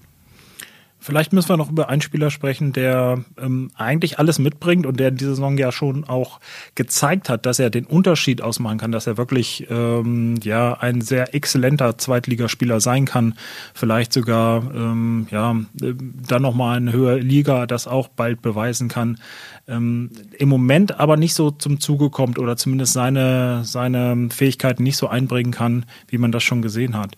Vielleicht 1.03 1.33
müssen 1.33 1.49
wir 1.49 1.57
noch 1.57 1.69
über 1.69 1.89
einen 1.89 2.01
Spieler 2.01 2.31
sprechen, 2.31 2.73
der 2.73 3.25
ähm, 3.37 3.73
eigentlich 3.75 4.21
alles 4.21 4.39
mitbringt 4.39 4.87
und 4.87 5.01
der 5.01 5.09
in 5.09 5.17
dieser 5.17 5.33
Saison 5.33 5.59
ja 5.59 5.73
schon 5.73 6.05
auch 6.05 6.39
gezeigt 6.77 7.29
hat, 7.29 7.45
dass 7.45 7.59
er 7.59 7.71
den 7.71 7.87
Unterschied 7.87 8.41
ausmachen 8.41 8.79
kann, 8.79 8.93
dass 8.93 9.09
er 9.09 9.17
wirklich 9.17 9.67
ähm, 9.69 10.37
ja 10.45 10.75
ein 10.75 11.01
sehr 11.01 11.35
exzellenter 11.35 11.99
Zweitligaspieler 11.99 12.81
sein 12.81 13.05
kann, 13.05 13.35
vielleicht 13.75 14.13
sogar 14.13 14.63
ähm, 14.73 15.27
ja 15.33 15.57
dann 15.75 16.43
noch 16.43 16.55
mal 16.55 16.77
eine 16.77 16.93
höhere 16.93 17.19
Liga 17.19 17.67
das 17.67 17.89
auch 17.89 18.07
bald 18.07 18.41
beweisen 18.41 18.87
kann. 18.87 19.19
Ähm, 19.67 20.11
Im 20.39 20.49
Moment 20.49 21.01
aber 21.01 21.17
nicht 21.17 21.35
so 21.35 21.51
zum 21.51 21.81
Zuge 21.81 22.11
kommt 22.11 22.39
oder 22.39 22.57
zumindest 22.57 22.93
seine 22.93 23.65
seine 23.65 24.29
Fähigkeiten 24.31 24.85
nicht 24.85 24.99
so 24.99 25.09
einbringen 25.09 25.51
kann, 25.51 25.85
wie 26.07 26.19
man 26.19 26.31
das 26.31 26.45
schon 26.45 26.63
gesehen 26.63 26.97
hat. 26.97 27.17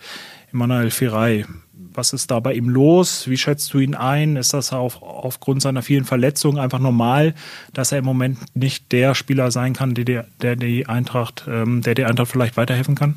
Emanuel 0.50 0.90
Ferrei 0.90 1.44
was 1.94 2.12
ist 2.12 2.30
da 2.30 2.40
bei 2.40 2.54
ihm 2.54 2.68
los? 2.68 3.28
Wie 3.28 3.36
schätzt 3.36 3.72
du 3.72 3.78
ihn 3.78 3.94
ein? 3.94 4.36
Ist 4.36 4.52
das 4.52 4.72
auf, 4.72 5.02
aufgrund 5.02 5.62
seiner 5.62 5.82
vielen 5.82 6.04
Verletzungen 6.04 6.58
einfach 6.58 6.80
normal, 6.80 7.34
dass 7.72 7.92
er 7.92 7.98
im 7.98 8.04
Moment 8.04 8.38
nicht 8.54 8.92
der 8.92 9.14
Spieler 9.14 9.50
sein 9.50 9.72
kann, 9.72 9.94
der, 9.94 10.26
der 10.42 10.56
die 10.56 10.86
Eintracht, 10.86 11.46
ähm, 11.48 11.82
der 11.82 11.94
die 11.94 12.04
Eintracht 12.04 12.30
vielleicht 12.30 12.56
weiterhelfen 12.56 12.94
kann? 12.94 13.16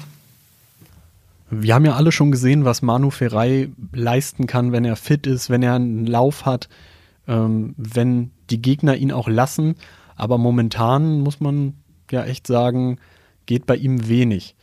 Wir 1.50 1.75
haben 1.75 1.86
ja 1.86 1.96
alle 1.96 2.12
schon 2.12 2.31
gesehen, 2.31 2.65
was 2.65 2.81
Manu 2.81 3.10
Ferrei 3.10 3.69
leisten 3.93 4.48
kann, 4.48 4.72
wenn 4.72 4.86
er 4.86 4.98
fit 4.98 5.25
ist, 5.25 5.50
wenn 5.50 5.63
er 5.63 5.75
einen 5.75 6.05
Lauf 6.05 6.46
hat, 6.46 6.67
ähm, 7.27 7.74
wenn 7.77 8.31
die 8.50 8.62
Gegner 8.62 8.96
ihn 8.96 9.12
auch 9.12 9.27
lassen. 9.27 9.75
Aber 10.15 10.38
momentan 10.38 11.22
muss 11.22 11.39
man 11.39 11.75
ja 12.12 12.25
echt 12.25 12.48
sagen, 12.48 12.98
geht 13.46 13.65
bei 13.65 13.75
ihm 13.77 14.07
wenig. 14.10 14.55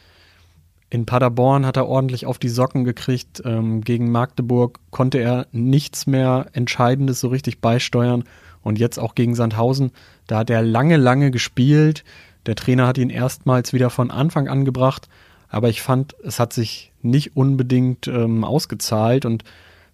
In 0.95 1.07
Paderborn 1.07 1.67
hat 1.67 1.77
er 1.77 1.89
ordentlich 1.89 2.25
auf 2.25 2.39
die 2.39 2.49
Socken 2.49 2.85
gekriegt. 2.85 3.43
Ähm, 3.45 3.81
gegen 3.81 4.13
Magdeburg 4.13 4.79
konnte 4.93 5.19
er 5.19 5.49
nichts 5.51 6.07
mehr 6.07 6.47
Entscheidendes 6.53 7.19
so 7.19 7.27
richtig 7.27 7.61
beisteuern. 7.61 8.23
Und 8.63 8.79
jetzt 8.79 8.99
auch 8.99 9.17
gegen 9.17 9.35
Sandhausen, 9.35 9.91
da 10.29 10.39
hat 10.39 10.51
er 10.51 10.63
lange, 10.63 10.97
lange 10.97 11.33
gespielt. 11.33 12.05
Der 12.47 12.55
Trainer 12.55 12.87
hat 12.87 12.97
ihn 12.97 13.11
erstmals 13.11 13.73
wieder 13.73 13.91
von 13.91 14.13
Anfang 14.13 14.47
an 14.47 14.65
gebracht. 14.65 15.09
aber 15.49 15.69
ich 15.69 15.83
fand, 15.83 16.15
es 16.23 16.39
hat 16.39 16.53
sich 16.53 16.93
nicht 17.03 17.37
unbedingt 17.37 18.07
ähm, 18.07 18.45
ausgezahlt 18.45 19.27
und 19.27 19.43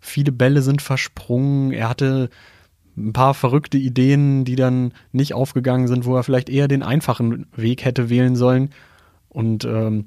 viele 0.00 0.32
Bälle 0.32 0.60
sind 0.60 0.82
versprungen. 0.82 1.72
Er 1.72 1.88
hatte 1.88 2.28
ein 2.98 3.14
paar 3.14 3.32
verrückte 3.32 3.78
Ideen, 3.78 4.44
die 4.44 4.54
dann 4.54 4.92
nicht 5.12 5.32
aufgegangen 5.32 5.88
sind, 5.88 6.04
wo 6.04 6.14
er 6.14 6.24
vielleicht 6.24 6.50
eher 6.50 6.68
den 6.68 6.82
einfachen 6.82 7.46
Weg 7.56 7.86
hätte 7.86 8.10
wählen 8.10 8.36
sollen. 8.36 8.68
Und 9.30 9.64
ähm, 9.64 10.04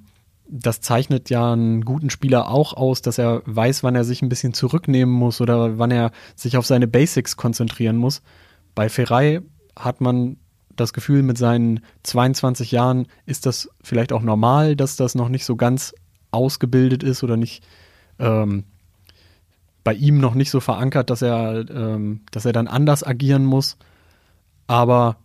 das 0.55 0.81
zeichnet 0.81 1.31
ja 1.31 1.51
einen 1.51 1.83
guten 1.83 2.11
Spieler 2.11 2.47
auch 2.47 2.73
aus, 2.73 3.01
dass 3.01 3.17
er 3.17 3.41
weiß, 3.45 3.81
wann 3.81 3.95
er 3.95 4.03
sich 4.03 4.21
ein 4.21 4.29
bisschen 4.29 4.53
zurücknehmen 4.53 5.13
muss 5.13 5.41
oder 5.41 5.79
wann 5.79 5.89
er 5.89 6.11
sich 6.35 6.57
auf 6.57 6.67
seine 6.67 6.87
Basics 6.87 7.35
konzentrieren 7.37 7.97
muss. 7.97 8.21
Bei 8.75 8.87
Ferrei 8.87 9.41
hat 9.77 9.99
man 9.99 10.37
das 10.75 10.93
Gefühl, 10.93 11.23
mit 11.23 11.39
seinen 11.39 11.79
22 12.03 12.71
Jahren 12.71 13.07
ist 13.25 13.47
das 13.47 13.67
vielleicht 13.81 14.13
auch 14.13 14.21
normal, 14.21 14.75
dass 14.75 14.95
das 14.95 15.15
noch 15.15 15.27
nicht 15.27 15.43
so 15.43 15.55
ganz 15.55 15.95
ausgebildet 16.29 17.01
ist 17.01 17.23
oder 17.23 17.35
nicht 17.35 17.63
ähm, 18.19 18.65
bei 19.83 19.95
ihm 19.95 20.19
noch 20.19 20.35
nicht 20.35 20.51
so 20.51 20.59
verankert, 20.59 21.09
dass 21.09 21.23
er, 21.23 21.67
ähm, 21.67 22.21
dass 22.29 22.45
er 22.45 22.53
dann 22.53 22.67
anders 22.67 23.03
agieren 23.03 23.43
muss. 23.43 23.77
Aber 24.67 25.17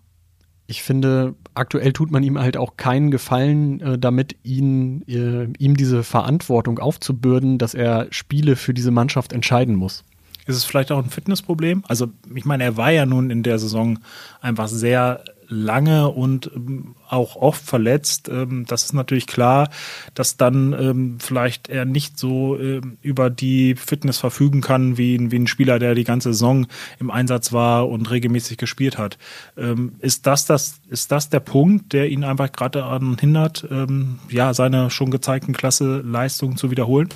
ich 0.71 0.83
finde, 0.83 1.35
aktuell 1.55 1.95
tut 1.95 2.11
man 2.11 2.23
ihm 2.23 2.39
halt 2.39 2.59
auch 2.59 2.77
keinen 2.77 3.11
Gefallen, 3.11 3.81
äh, 3.81 3.99
damit 3.99 4.37
ihn, 4.43 5.03
äh, 5.09 5.49
ihm 5.59 5.79
diese 5.79 6.05
Verantwortung 6.05 6.79
aufzubürden, 6.79 7.57
dass 7.57 7.73
er 7.73 8.07
Spiele 8.11 8.55
für 8.55 8.75
diese 8.75 8.91
Mannschaft 8.91 9.33
entscheiden 9.33 9.75
muss. 9.75 10.05
Ist 10.47 10.57
es 10.57 10.65
vielleicht 10.65 10.93
auch 10.93 11.03
ein 11.03 11.09
Fitnessproblem? 11.09 11.85
Also, 11.89 12.09
ich 12.35 12.45
meine, 12.45 12.65
er 12.65 12.77
war 12.77 12.91
ja 12.91 13.07
nun 13.07 13.31
in 13.31 13.43
der 13.43 13.59
Saison 13.59 13.99
einfach 14.43 14.69
sehr 14.69 15.25
lange 15.49 16.09
und 16.09 16.51
ähm, 16.55 16.95
auch 17.09 17.37
oft 17.37 17.65
verletzt. 17.65 18.29
Ähm, 18.29 18.67
das 18.69 18.85
ist 18.85 18.93
natürlich 18.93 19.27
klar, 19.27 19.71
dass 20.15 20.37
dann 20.37 20.73
ähm, 20.73 21.17
vielleicht 21.21 21.69
er 21.69 21.85
nicht 21.85 22.19
so 22.19 22.59
über 23.03 23.31
die 23.31 23.75
Fitness 23.75 24.19
verfügen 24.19 24.61
kann 24.61 24.99
wie, 24.99 25.17
ein, 25.17 25.47
Spieler, 25.47 25.79
der 25.79 25.95
die 25.95 26.05
ganze 26.05 26.33
Saison 26.33 26.67
im 26.99 27.11
Einsatz 27.11 27.53
war 27.53 27.89
und 27.89 28.11
regelmäßig 28.11 28.59
gespielt 28.59 28.99
hat. 28.99 29.19
ist, 30.01 30.27
das 30.27 30.47
das, 30.47 30.81
ist 30.89 31.13
das 31.13 31.31
der 31.31 31.41
Punkt, 31.41 31.93
der 31.93 32.11
ihn 32.11 32.25
einfach 32.25 32.53
gerade 32.53 32.81
daran 32.81 33.17
hindert, 33.19 33.67
ja, 34.29 34.55
seine 34.55 34.91
schon 34.91 35.11
gezeigten 35.11 35.53
Klasse 35.53 36.03
Leistungen 36.05 36.57
zu 36.57 36.71
wiederholen? 36.71 37.09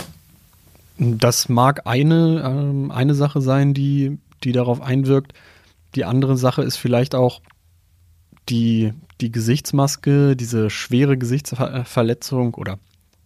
Das 0.99 1.49
mag 1.49 1.87
eine, 1.87 2.91
eine 2.91 3.15
Sache 3.15 3.41
sein, 3.41 3.75
die, 3.75 4.19
die 4.45 4.53
darauf 4.53 4.81
einwirkt. 4.81 5.33
Die 5.95 6.05
andere 6.05 6.37
Sache 6.37 6.63
ist 6.63 6.77
vielleicht 6.77 7.15
auch, 7.15 7.41
die, 8.49 8.93
die 9.21 9.33
Gesichtsmaske, 9.33 10.37
diese 10.37 10.71
schwere 10.71 11.17
Gesichtsverletzung 11.17 12.55
oder 12.55 12.79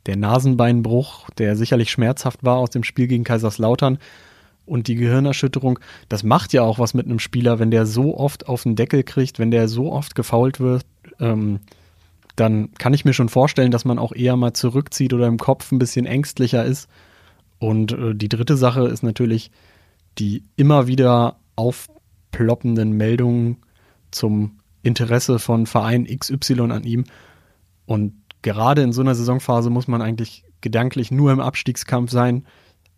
der 0.07 0.17
Nasenbeinbruch, 0.17 1.31
der 1.31 1.57
sicherlich 1.57 1.91
schmerzhaft 1.91 2.45
war 2.45 2.57
aus 2.57 2.71
dem 2.71 2.85
Spiel 2.85 3.09
gegen 3.09 3.25
Kaiserslautern 3.25 3.99
und 4.65 4.89
die 4.89 4.95
Gehirnerschütterung, 4.95 5.79
das 6.09 6.23
macht 6.23 6.53
ja 6.53 6.63
auch 6.63 6.79
was 6.79 6.95
mit 6.95 7.07
einem 7.07 7.19
Spieler, 7.19 7.59
wenn 7.59 7.71
der 7.71 7.87
so 7.87 8.17
oft 8.17 8.49
auf 8.49 8.65
den 8.65 8.77
Deckel 8.77 9.03
kriegt, 9.03 9.39
wenn 9.39 9.51
der 9.51 9.69
so 9.69 9.93
oft 9.93 10.15
gefault 10.15 10.61
wird, 10.61 10.85
ähm, 11.19 11.61
dann 12.37 12.73
kann 12.75 12.93
ich 12.93 13.05
mir 13.05 13.15
schon 13.15 13.31
vorstellen, 13.31 13.71
dass 13.71 13.85
man 13.85 13.99
auch 13.99 14.13
eher 14.13 14.37
mal 14.37 14.53
zurückzieht 14.53 15.15
oder 15.15 15.27
im 15.27 15.39
Kopf 15.39 15.73
ein 15.73 15.79
bisschen 15.79 16.05
ängstlicher 16.05 16.65
ist. 16.65 16.89
Und 17.59 17.93
äh, 17.93 18.15
die 18.15 18.29
dritte 18.29 18.57
Sache 18.57 18.87
ist 18.87 19.03
natürlich 19.03 19.51
die 20.19 20.45
immer 20.57 20.87
wieder 20.87 21.37
aufploppenden 21.57 22.93
Meldungen 22.93 23.57
zum 24.11 24.59
Interesse 24.87 25.39
von 25.39 25.67
Verein 25.67 26.07
XY 26.07 26.71
an 26.71 26.85
ihm. 26.85 27.05
Und 27.87 28.15
gerade 28.43 28.83
in 28.83 28.93
so 28.93 29.03
einer 29.03 29.15
Saisonphase 29.15 29.71
muss 29.71 29.89
man 29.89 30.01
eigentlich 30.01 30.45
gedanklich 30.61 31.11
nur 31.11 31.33
im 31.33 31.41
Abstiegskampf 31.41 32.11
sein. 32.11 32.47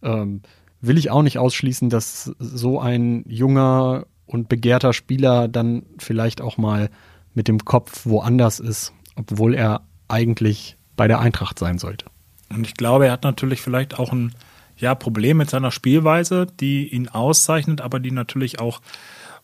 Ähm, 0.03 0.43
will 0.81 0.99
ich 0.99 1.11
auch 1.11 1.23
nicht 1.23 1.39
ausschließen, 1.39 1.91
dass 1.91 2.33
so 2.39 2.79
ein 2.79 3.25
junger 3.27 4.07
und 4.27 4.49
begehrter 4.49 4.93
Spieler 4.93 5.49
dann 5.49 5.87
vielleicht 5.99 6.41
auch 6.41 6.59
mal 6.59 6.91
mit 7.35 7.49
dem 7.49 7.65
Kopf 7.65 8.05
woanders 8.05 8.61
ist, 8.61 8.93
obwohl 9.17 9.55
er 9.55 9.83
eigentlich 10.07 10.77
bei 10.97 11.09
der 11.09 11.21
Eintracht 11.21 11.59
sein 11.59 11.79
sollte. 11.79 12.07
Und 12.51 12.67
ich 12.67 12.75
glaube, 12.75 13.07
er 13.07 13.13
hat 13.13 13.25
natürlich 13.25 13.61
vielleicht 13.61 13.99
auch 13.99 14.13
ein 14.13 14.35
ja, 14.77 14.95
Problem 14.95 15.39
mit 15.39 15.51
seiner 15.51 15.71
Spielweise, 15.71 16.47
die 16.61 16.89
ihn 16.89 17.09
auszeichnet, 17.09 17.81
aber 17.81 18.01
die 18.01 18.11
natürlich 18.11 18.61
auch 18.61 18.81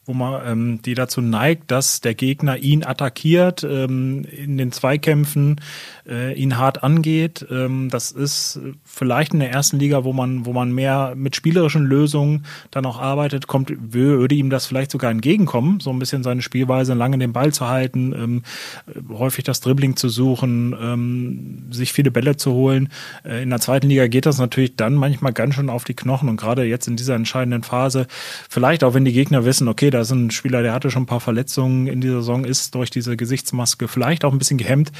wo 0.06 0.12
man 0.12 0.42
ähm, 0.46 0.82
die 0.82 0.94
dazu 0.94 1.20
neigt, 1.20 1.70
dass 1.70 2.00
der 2.00 2.14
Gegner 2.14 2.58
ihn 2.58 2.84
attackiert, 2.84 3.64
ähm, 3.64 4.24
in 4.24 4.58
den 4.58 4.72
Zweikämpfen 4.72 5.60
äh, 6.08 6.34
ihn 6.34 6.58
hart 6.58 6.82
angeht. 6.82 7.46
Ähm, 7.50 7.88
das 7.88 8.12
ist 8.12 8.60
vielleicht 8.84 9.32
in 9.32 9.40
der 9.40 9.50
ersten 9.50 9.78
Liga, 9.78 10.04
wo 10.04 10.12
man, 10.12 10.44
wo 10.44 10.52
man 10.52 10.72
mehr 10.72 11.14
mit 11.16 11.36
spielerischen 11.36 11.84
Lösungen 11.84 12.44
dann 12.70 12.84
auch 12.84 13.00
arbeitet, 13.00 13.46
kommt, 13.46 13.72
würde 13.78 14.34
ihm 14.34 14.50
das 14.50 14.66
vielleicht 14.66 14.90
sogar 14.90 15.10
entgegenkommen, 15.10 15.80
so 15.80 15.90
ein 15.90 15.98
bisschen 15.98 16.22
seine 16.22 16.42
Spielweise, 16.42 16.94
lange 16.94 17.18
den 17.18 17.32
Ball 17.32 17.52
zu 17.52 17.68
halten, 17.68 18.12
ähm, 18.12 18.42
häufig 19.08 19.44
das 19.44 19.60
Dribbling 19.60 19.96
zu 19.96 20.08
suchen, 20.08 20.76
ähm, 20.80 21.64
sich 21.70 21.92
viele 21.92 22.10
Bälle 22.10 22.36
zu 22.36 22.52
holen. 22.52 22.90
Äh, 23.24 23.42
in 23.42 23.50
der 23.50 23.60
zweiten 23.60 23.88
Liga 23.88 24.06
geht 24.06 24.26
das 24.26 24.38
natürlich 24.38 24.76
dann 24.76 24.94
manchmal 24.94 25.32
ganz 25.32 25.54
schön 25.54 25.70
auf 25.70 25.84
die 25.84 25.94
Knochen 25.94 26.28
und 26.28 26.36
gerade 26.36 26.64
jetzt 26.64 26.88
in 26.88 26.96
dieser 26.96 27.14
entscheidenden 27.14 27.62
Phase, 27.62 28.06
vielleicht 28.50 28.84
auch 28.84 28.92
wenn 28.92 29.04
die 29.04 29.12
Gegner 29.12 29.44
wissen, 29.44 29.68
okay, 29.68 29.90
da 29.94 30.00
ist 30.00 30.10
ein 30.10 30.30
Spieler, 30.30 30.62
der 30.62 30.72
hatte 30.72 30.90
schon 30.90 31.04
ein 31.04 31.06
paar 31.06 31.20
Verletzungen 31.20 31.86
in 31.86 32.00
dieser 32.00 32.16
Saison, 32.16 32.44
ist 32.44 32.74
durch 32.74 32.90
diese 32.90 33.16
Gesichtsmaske 33.16 33.88
vielleicht 33.88 34.24
auch 34.24 34.32
ein 34.32 34.38
bisschen 34.38 34.58
gehemmt. 34.58 34.90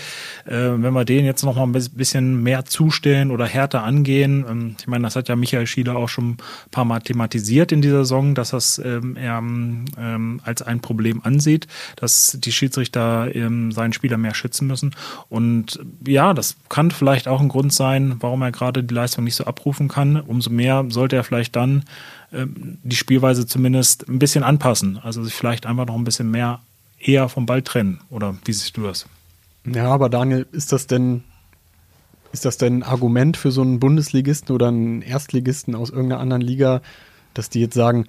Äh, 0.46 0.52
wenn 0.52 0.92
wir 0.92 1.04
den 1.04 1.24
jetzt 1.24 1.42
noch 1.42 1.56
mal 1.56 1.64
ein 1.64 1.72
bisschen 1.72 2.42
mehr 2.42 2.64
zustellen 2.64 3.30
oder 3.30 3.46
härter 3.46 3.82
angehen, 3.82 4.44
ähm, 4.48 4.76
ich 4.78 4.86
meine, 4.86 5.04
das 5.04 5.16
hat 5.16 5.28
ja 5.28 5.36
Michael 5.36 5.66
Schiele 5.66 5.94
auch 5.94 6.08
schon 6.08 6.30
ein 6.30 6.36
paar 6.70 6.84
Mal 6.84 7.00
thematisiert 7.00 7.72
in 7.72 7.82
dieser 7.82 7.98
Saison, 7.98 8.34
dass 8.34 8.50
das 8.50 8.78
ähm, 8.78 9.16
er 9.16 9.38
ähm, 9.38 10.40
als 10.44 10.62
ein 10.62 10.80
Problem 10.80 11.20
ansieht, 11.24 11.66
dass 11.96 12.38
die 12.40 12.52
Schiedsrichter 12.52 13.34
ähm, 13.34 13.72
seinen 13.72 13.92
Spieler 13.92 14.16
mehr 14.16 14.34
schützen 14.34 14.68
müssen. 14.68 14.94
Und 15.28 15.80
ja, 16.06 16.34
das 16.34 16.56
kann 16.68 16.92
vielleicht 16.92 17.26
auch 17.26 17.40
ein 17.40 17.48
Grund 17.48 17.72
sein, 17.72 18.16
warum 18.20 18.42
er 18.42 18.52
gerade 18.52 18.84
die 18.84 18.94
Leistung 18.94 19.24
nicht 19.24 19.34
so 19.34 19.44
abrufen 19.44 19.88
kann. 19.88 20.20
Umso 20.20 20.50
mehr 20.50 20.84
sollte 20.88 21.16
er 21.16 21.24
vielleicht 21.24 21.56
dann 21.56 21.74
ähm, 21.74 21.84
die 22.34 22.96
Spielweise 22.96 23.46
zumindest 23.46 24.08
ein 24.08 24.18
bisschen 24.18 24.42
anpassen. 24.42 24.98
Also 24.98 25.22
sich 25.22 25.34
vielleicht 25.34 25.66
einfach 25.66 25.86
noch 25.86 25.94
ein 25.94 26.04
bisschen 26.04 26.30
mehr 26.30 26.60
eher 26.98 27.28
vom 27.28 27.46
Ball 27.46 27.62
trennen. 27.62 28.00
Oder 28.10 28.36
wie 28.44 28.52
siehst 28.52 28.76
du 28.76 28.82
das? 28.82 29.06
Ja, 29.66 29.86
aber 29.86 30.08
Daniel, 30.08 30.46
ist 30.52 30.72
das 30.72 30.86
denn, 30.86 31.24
ist 32.32 32.44
das 32.44 32.58
denn 32.58 32.78
ein 32.78 32.82
Argument 32.82 33.36
für 33.36 33.50
so 33.50 33.62
einen 33.62 33.80
Bundesligisten 33.80 34.54
oder 34.54 34.68
einen 34.68 35.02
Erstligisten 35.02 35.74
aus 35.74 35.90
irgendeiner 35.90 36.20
anderen 36.20 36.42
Liga, 36.42 36.82
dass 37.34 37.50
die 37.50 37.60
jetzt 37.60 37.74
sagen, 37.74 38.06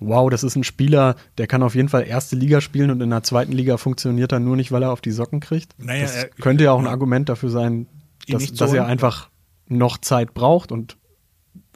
wow, 0.00 0.28
das 0.30 0.44
ist 0.44 0.56
ein 0.56 0.64
Spieler, 0.64 1.16
der 1.38 1.46
kann 1.46 1.62
auf 1.62 1.74
jeden 1.74 1.88
Fall 1.88 2.06
erste 2.06 2.36
Liga 2.36 2.60
spielen 2.60 2.90
und 2.90 3.00
in 3.00 3.10
der 3.10 3.22
zweiten 3.22 3.52
Liga 3.52 3.76
funktioniert 3.76 4.32
er 4.32 4.40
nur 4.40 4.56
nicht, 4.56 4.72
weil 4.72 4.82
er 4.82 4.92
auf 4.92 5.00
die 5.00 5.12
Socken 5.12 5.40
kriegt? 5.40 5.74
Naja, 5.78 6.02
das 6.02 6.16
er, 6.16 6.28
könnte 6.28 6.64
ja 6.64 6.72
auch 6.72 6.80
ein 6.80 6.86
Argument 6.86 7.28
dafür 7.28 7.50
sein, 7.50 7.86
dass, 8.28 8.52
dass 8.52 8.72
er 8.72 8.86
einfach 8.86 9.28
noch 9.66 9.98
Zeit 9.98 10.34
braucht 10.34 10.72
und 10.72 10.96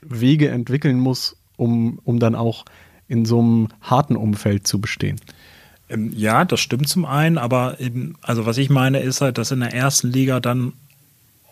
Wege 0.02 0.48
entwickeln 0.48 0.98
muss, 0.98 1.36
um, 1.58 1.98
um 2.04 2.18
dann 2.18 2.34
auch 2.34 2.64
in 3.08 3.26
so 3.26 3.40
einem 3.40 3.68
harten 3.82 4.16
Umfeld 4.16 4.66
zu 4.66 4.80
bestehen. 4.80 5.20
Ähm, 5.90 6.12
ja, 6.14 6.44
das 6.44 6.60
stimmt 6.60 6.88
zum 6.88 7.04
einen, 7.04 7.36
aber 7.36 7.80
eben, 7.80 8.16
also 8.22 8.46
was 8.46 8.56
ich 8.56 8.70
meine 8.70 9.00
ist 9.00 9.20
halt, 9.20 9.36
dass 9.36 9.50
in 9.50 9.60
der 9.60 9.74
ersten 9.74 10.08
Liga 10.08 10.40
dann 10.40 10.72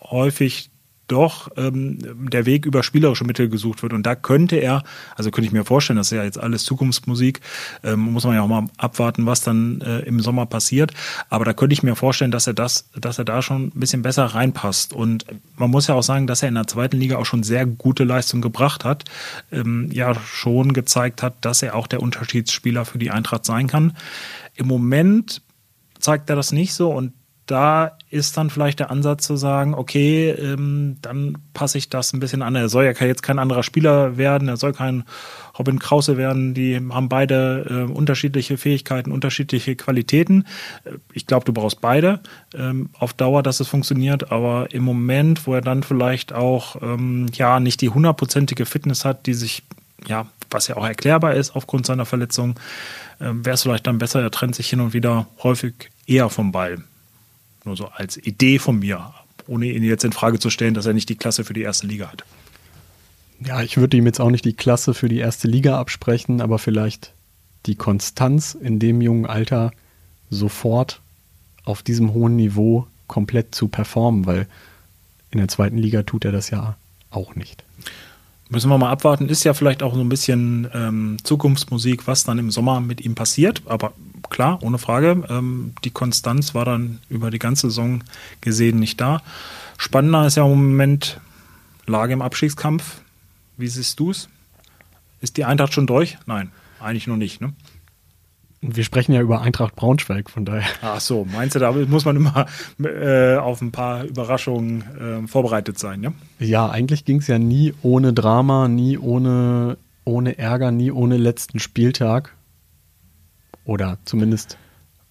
häufig 0.01 0.69
doch 1.07 1.49
ähm, 1.57 2.29
der 2.29 2.45
Weg 2.45 2.65
über 2.65 2.83
spielerische 2.83 3.23
Mittel 3.23 3.49
gesucht 3.49 3.83
wird. 3.83 3.93
Und 3.93 4.03
da 4.03 4.15
könnte 4.15 4.57
er, 4.57 4.83
also 5.15 5.31
könnte 5.31 5.47
ich 5.47 5.53
mir 5.53 5.65
vorstellen, 5.65 5.97
das 5.97 6.07
ist 6.11 6.17
ja 6.17 6.23
jetzt 6.23 6.39
alles 6.39 6.63
Zukunftsmusik, 6.63 7.41
ähm, 7.83 7.99
muss 7.99 8.25
man 8.25 8.35
ja 8.35 8.41
auch 8.41 8.47
mal 8.47 8.67
abwarten, 8.77 9.25
was 9.25 9.41
dann 9.41 9.81
äh, 9.81 9.99
im 9.99 10.19
Sommer 10.19 10.45
passiert. 10.45 10.93
Aber 11.29 11.45
da 11.45 11.53
könnte 11.53 11.73
ich 11.73 11.83
mir 11.83 11.95
vorstellen, 11.95 12.31
dass 12.31 12.47
er 12.47 12.53
das, 12.53 12.89
dass 12.95 13.17
er 13.17 13.25
da 13.25 13.41
schon 13.41 13.67
ein 13.67 13.79
bisschen 13.79 14.01
besser 14.01 14.25
reinpasst. 14.25 14.93
Und 14.93 15.25
man 15.55 15.69
muss 15.69 15.87
ja 15.87 15.95
auch 15.95 16.03
sagen, 16.03 16.27
dass 16.27 16.43
er 16.43 16.49
in 16.49 16.55
der 16.55 16.67
zweiten 16.67 16.97
Liga 16.97 17.17
auch 17.17 17.25
schon 17.25 17.43
sehr 17.43 17.65
gute 17.65 18.03
Leistung 18.03 18.41
gebracht 18.41 18.83
hat, 18.83 19.05
ähm, 19.51 19.89
ja 19.91 20.13
schon 20.15 20.73
gezeigt 20.73 21.23
hat, 21.23 21.35
dass 21.41 21.61
er 21.61 21.75
auch 21.75 21.87
der 21.87 22.01
Unterschiedsspieler 22.01 22.85
für 22.85 22.97
die 22.97 23.11
Eintracht 23.11 23.45
sein 23.45 23.67
kann. 23.67 23.95
Im 24.55 24.67
Moment 24.67 25.41
zeigt 25.99 26.29
er 26.29 26.35
das 26.35 26.51
nicht 26.51 26.73
so 26.73 26.91
und 26.91 27.13
da 27.47 27.93
ist 28.09 28.37
dann 28.37 28.49
vielleicht 28.49 28.79
der 28.79 28.91
Ansatz 28.91 29.25
zu 29.25 29.37
sagen, 29.37 29.73
okay, 29.73 30.29
ähm, 30.29 30.97
dann 31.01 31.37
passe 31.53 31.77
ich 31.77 31.89
das 31.89 32.13
ein 32.13 32.19
bisschen 32.19 32.41
an. 32.41 32.55
Er 32.55 32.69
soll 32.69 32.85
ja 32.85 32.91
jetzt 33.05 33.23
kein 33.23 33.39
anderer 33.39 33.63
Spieler 33.63 34.17
werden, 34.17 34.47
er 34.47 34.57
soll 34.57 34.73
kein 34.73 35.05
Robin 35.57 35.79
Krause 35.79 36.17
werden. 36.17 36.53
Die 36.53 36.75
haben 36.75 37.09
beide 37.09 37.65
äh, 37.69 37.91
unterschiedliche 37.91 38.57
Fähigkeiten, 38.57 39.11
unterschiedliche 39.11 39.75
Qualitäten. 39.75 40.45
Ich 41.13 41.25
glaube, 41.25 41.45
du 41.45 41.53
brauchst 41.53 41.81
beide 41.81 42.19
ähm, 42.53 42.89
auf 42.99 43.13
Dauer, 43.13 43.43
dass 43.43 43.59
es 43.59 43.67
funktioniert. 43.67 44.31
Aber 44.31 44.67
im 44.71 44.83
Moment, 44.83 45.47
wo 45.47 45.53
er 45.53 45.61
dann 45.61 45.83
vielleicht 45.83 46.33
auch 46.33 46.81
ähm, 46.81 47.27
ja 47.33 47.59
nicht 47.59 47.81
die 47.81 47.89
hundertprozentige 47.89 48.65
Fitness 48.65 49.05
hat, 49.05 49.25
die 49.25 49.33
sich 49.33 49.63
ja, 50.05 50.27
was 50.51 50.67
ja 50.67 50.77
auch 50.77 50.85
erklärbar 50.85 51.33
ist 51.33 51.55
aufgrund 51.55 51.85
seiner 51.85 52.05
Verletzung, 52.05 52.59
äh, 53.19 53.29
wäre 53.31 53.55
es 53.55 53.63
vielleicht 53.63 53.87
dann 53.87 53.97
besser, 53.97 54.21
er 54.21 54.31
trennt 54.31 54.55
sich 54.55 54.69
hin 54.69 54.79
und 54.79 54.93
wieder 54.93 55.27
häufig 55.43 55.89
eher 56.05 56.29
vom 56.29 56.51
Ball. 56.51 56.83
Nur 57.67 57.75
so 57.75 57.87
als 57.87 58.15
Idee 58.15 58.59
von 58.59 58.79
mir. 58.79 59.13
ohne 59.45 59.65
ihn 59.65 59.83
jetzt 59.83 60.05
in 60.05 60.13
Frage 60.13 60.39
zu 60.39 60.49
stellen, 60.49 60.73
dass 60.73 60.85
er 60.85 60.93
nicht 60.93 61.09
die 61.09 61.15
Klasse 61.15 61.43
für 61.43 61.53
die 61.53 61.61
erste 61.61 61.85
Liga 61.85 62.09
hat. 62.11 62.23
Ja, 63.45 63.61
ich 63.61 63.77
würde 63.77 63.97
ihm 63.97 64.05
jetzt 64.05 64.21
auch 64.21 64.29
nicht 64.29 64.45
die 64.45 64.53
Klasse 64.53 64.93
für 64.93 65.09
die 65.09 65.19
erste 65.19 65.47
Liga 65.47 65.79
absprechen, 65.79 66.41
aber 66.41 66.59
vielleicht 66.59 67.11
die 67.65 67.75
Konstanz 67.75 68.55
in 68.55 68.79
dem 68.79 69.01
jungen 69.01 69.25
Alter 69.25 69.71
sofort 70.29 71.01
auf 71.65 71.83
diesem 71.83 72.13
hohen 72.13 72.37
Niveau 72.37 72.87
komplett 73.07 73.53
zu 73.53 73.67
performen, 73.67 74.25
weil 74.25 74.47
in 75.31 75.39
der 75.39 75.49
zweiten 75.49 75.77
Liga 75.77 76.03
tut 76.03 76.23
er 76.23 76.31
das 76.31 76.49
ja 76.49 76.77
auch 77.11 77.35
nicht. 77.35 77.63
Müssen 78.49 78.69
wir 78.69 78.77
mal 78.77 78.91
abwarten. 78.91 79.27
Ist 79.27 79.43
ja 79.43 79.53
vielleicht 79.53 79.83
auch 79.83 79.93
so 79.93 79.99
ein 79.99 80.09
bisschen 80.09 80.69
ähm, 80.73 81.17
Zukunftsmusik, 81.23 82.07
was 82.07 82.23
dann 82.23 82.39
im 82.39 82.49
Sommer 82.49 82.79
mit 82.79 83.01
ihm 83.01 83.13
passiert. 83.13 83.61
Aber 83.65 83.91
klar, 84.37 84.59
ohne 84.61 84.77
Frage. 84.77 85.23
Ähm, 85.29 85.73
die 85.83 85.89
Konstanz 85.89 86.53
war 86.53 86.63
dann 86.63 86.99
über 87.09 87.31
die 87.31 87.39
ganze 87.39 87.71
Saison 87.71 88.03
gesehen 88.39 88.77
nicht 88.77 89.01
da. 89.01 89.23
Spannender 89.79 90.27
ist 90.27 90.37
ja 90.37 90.45
im 90.45 90.51
Moment 90.51 91.19
Lage 91.87 92.13
im 92.13 92.21
Abstiegskampf. 92.21 93.01
Wie 93.57 93.67
siehst 93.67 93.99
du 93.99 94.11
es? 94.11 94.29
Ist 95.21 95.37
die 95.37 95.45
Eintracht 95.45 95.73
schon 95.73 95.87
durch? 95.87 96.19
Nein, 96.27 96.51
eigentlich 96.79 97.07
noch 97.07 97.17
nicht. 97.17 97.41
Ne? 97.41 97.53
Wir 98.61 98.83
sprechen 98.83 99.11
ja 99.13 99.21
über 99.21 99.41
Eintracht 99.41 99.75
Braunschweig, 99.75 100.29
von 100.29 100.45
daher. 100.45 100.67
Ach 100.83 100.99
so, 100.99 101.25
meinst 101.25 101.55
du, 101.55 101.59
da 101.59 101.71
muss 101.71 102.05
man 102.05 102.17
immer 102.17 102.45
äh, 102.83 103.37
auf 103.37 103.61
ein 103.61 103.71
paar 103.71 104.03
Überraschungen 104.03 104.83
äh, 105.25 105.27
vorbereitet 105.27 105.79
sein, 105.79 106.03
ja? 106.03 106.13
Ja, 106.37 106.69
eigentlich 106.69 107.05
ging 107.05 107.17
es 107.17 107.27
ja 107.27 107.39
nie 107.39 107.73
ohne 107.81 108.13
Drama, 108.13 108.67
nie 108.67 108.99
ohne, 108.99 109.77
ohne 110.05 110.37
Ärger, 110.37 110.69
nie 110.69 110.91
ohne 110.91 111.17
letzten 111.17 111.57
Spieltag. 111.57 112.36
Oder 113.67 113.97
zumindest 114.05 114.57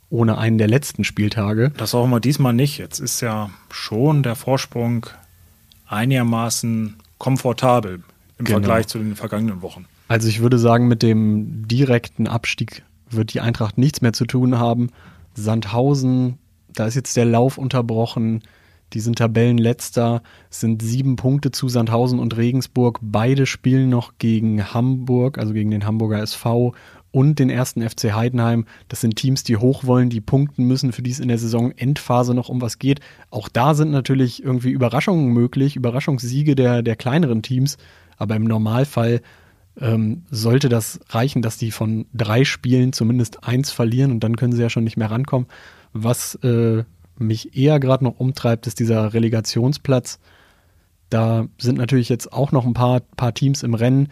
ohne 0.08 0.38
einen 0.38 0.56
der 0.56 0.66
letzten 0.66 1.04
Spieltage. 1.04 1.72
Das 1.76 1.92
hoffen 1.92 2.10
wir 2.10 2.20
diesmal 2.20 2.54
nicht. 2.54 2.78
Jetzt 2.78 3.00
ist 3.00 3.20
ja 3.20 3.50
schon 3.70 4.22
der 4.22 4.34
Vorsprung 4.34 5.06
einigermaßen 5.86 6.96
komfortabel 7.18 8.02
im 8.38 8.44
genau. 8.44 8.58
Vergleich 8.60 8.86
zu 8.86 8.98
den 8.98 9.14
vergangenen 9.14 9.60
Wochen. 9.60 9.84
Also 10.08 10.28
ich 10.28 10.40
würde 10.40 10.58
sagen, 10.58 10.88
mit 10.88 11.02
dem 11.02 11.68
direkten 11.68 12.26
Abstieg 12.26 12.82
wird 13.10 13.34
die 13.34 13.40
Eintracht 13.40 13.76
nichts 13.76 14.00
mehr 14.00 14.14
zu 14.14 14.24
tun 14.24 14.58
haben. 14.58 14.90
Sandhausen, 15.34 16.38
da 16.72 16.86
ist 16.86 16.94
jetzt 16.94 17.16
der 17.16 17.26
Lauf 17.26 17.58
unterbrochen. 17.58 18.42
Die 18.92 19.00
sind 19.00 19.18
Tabellenletzter, 19.18 20.22
sind 20.48 20.80
sieben 20.80 21.16
Punkte 21.16 21.50
zu 21.50 21.68
Sandhausen 21.68 22.20
und 22.20 22.36
Regensburg. 22.36 23.00
Beide 23.02 23.44
spielen 23.44 23.90
noch 23.90 24.14
gegen 24.18 24.72
Hamburg, 24.72 25.38
also 25.38 25.52
gegen 25.52 25.72
den 25.72 25.84
Hamburger 25.84 26.20
SV 26.20 26.72
und 27.10 27.38
den 27.38 27.50
ersten 27.50 27.88
FC 27.88 28.12
Heidenheim. 28.12 28.66
Das 28.88 29.00
sind 29.00 29.16
Teams, 29.16 29.44
die 29.44 29.56
hoch 29.56 29.84
wollen, 29.84 30.10
die 30.10 30.20
punkten 30.20 30.64
müssen, 30.64 30.92
für 30.92 31.02
die 31.02 31.10
es 31.10 31.20
in 31.20 31.28
der 31.28 31.38
Saison 31.38 31.72
Endphase 31.72 32.34
noch 32.34 32.48
um 32.48 32.60
was 32.60 32.78
geht. 32.78 33.00
Auch 33.30 33.48
da 33.48 33.74
sind 33.74 33.90
natürlich 33.90 34.42
irgendwie 34.42 34.70
Überraschungen 34.70 35.32
möglich, 35.32 35.76
Überraschungssiege 35.76 36.54
der, 36.54 36.82
der 36.82 36.96
kleineren 36.96 37.42
Teams. 37.42 37.78
Aber 38.18 38.36
im 38.36 38.44
Normalfall 38.44 39.20
ähm, 39.80 40.22
sollte 40.30 40.68
das 40.68 41.00
reichen, 41.08 41.42
dass 41.42 41.58
die 41.58 41.70
von 41.70 42.06
drei 42.14 42.44
Spielen 42.44 42.92
zumindest 42.92 43.44
eins 43.44 43.70
verlieren 43.70 44.10
und 44.10 44.20
dann 44.20 44.36
können 44.36 44.52
sie 44.52 44.62
ja 44.62 44.70
schon 44.70 44.84
nicht 44.84 44.96
mehr 44.96 45.10
rankommen. 45.10 45.48
Was 45.92 46.34
äh, 46.36 46.84
mich 47.18 47.56
eher 47.56 47.80
gerade 47.80 48.04
noch 48.04 48.18
umtreibt, 48.18 48.66
ist 48.66 48.80
dieser 48.80 49.14
Relegationsplatz. 49.14 50.18
Da 51.10 51.46
sind 51.58 51.78
natürlich 51.78 52.08
jetzt 52.08 52.32
auch 52.32 52.52
noch 52.52 52.66
ein 52.66 52.74
paar, 52.74 53.00
paar 53.00 53.34
Teams 53.34 53.62
im 53.62 53.74
Rennen, 53.74 54.08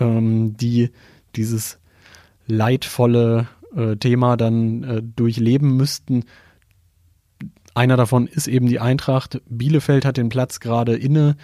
ähm, 0.00 0.56
die 0.56 0.90
dieses 1.36 1.78
leidvolle 2.46 3.48
äh, 3.76 3.96
Thema 3.96 4.36
dann 4.36 4.82
äh, 4.84 5.02
durchleben 5.02 5.76
müssten. 5.76 6.24
Einer 7.74 7.96
davon 7.96 8.26
ist 8.26 8.46
eben 8.46 8.66
die 8.66 8.80
Eintracht. 8.80 9.42
Bielefeld 9.48 10.04
hat 10.04 10.16
den 10.16 10.28
Platz 10.28 10.60
gerade 10.60 10.96
inne, 10.96 11.36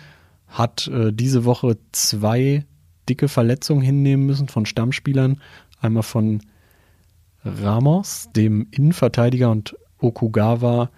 hat 0.46 0.86
äh, 0.88 1.12
diese 1.12 1.44
Woche 1.44 1.78
zwei 1.92 2.64
dicke 3.08 3.28
Verletzungen 3.28 3.82
hinnehmen 3.82 4.26
müssen 4.26 4.48
von 4.48 4.66
Stammspielern. 4.66 5.40
Einmal 5.80 6.02
von 6.04 6.40
Ramos, 7.44 8.28
dem 8.36 8.68
Innenverteidiger, 8.70 9.50
und 9.50 9.76
Okugawa, 9.98 10.90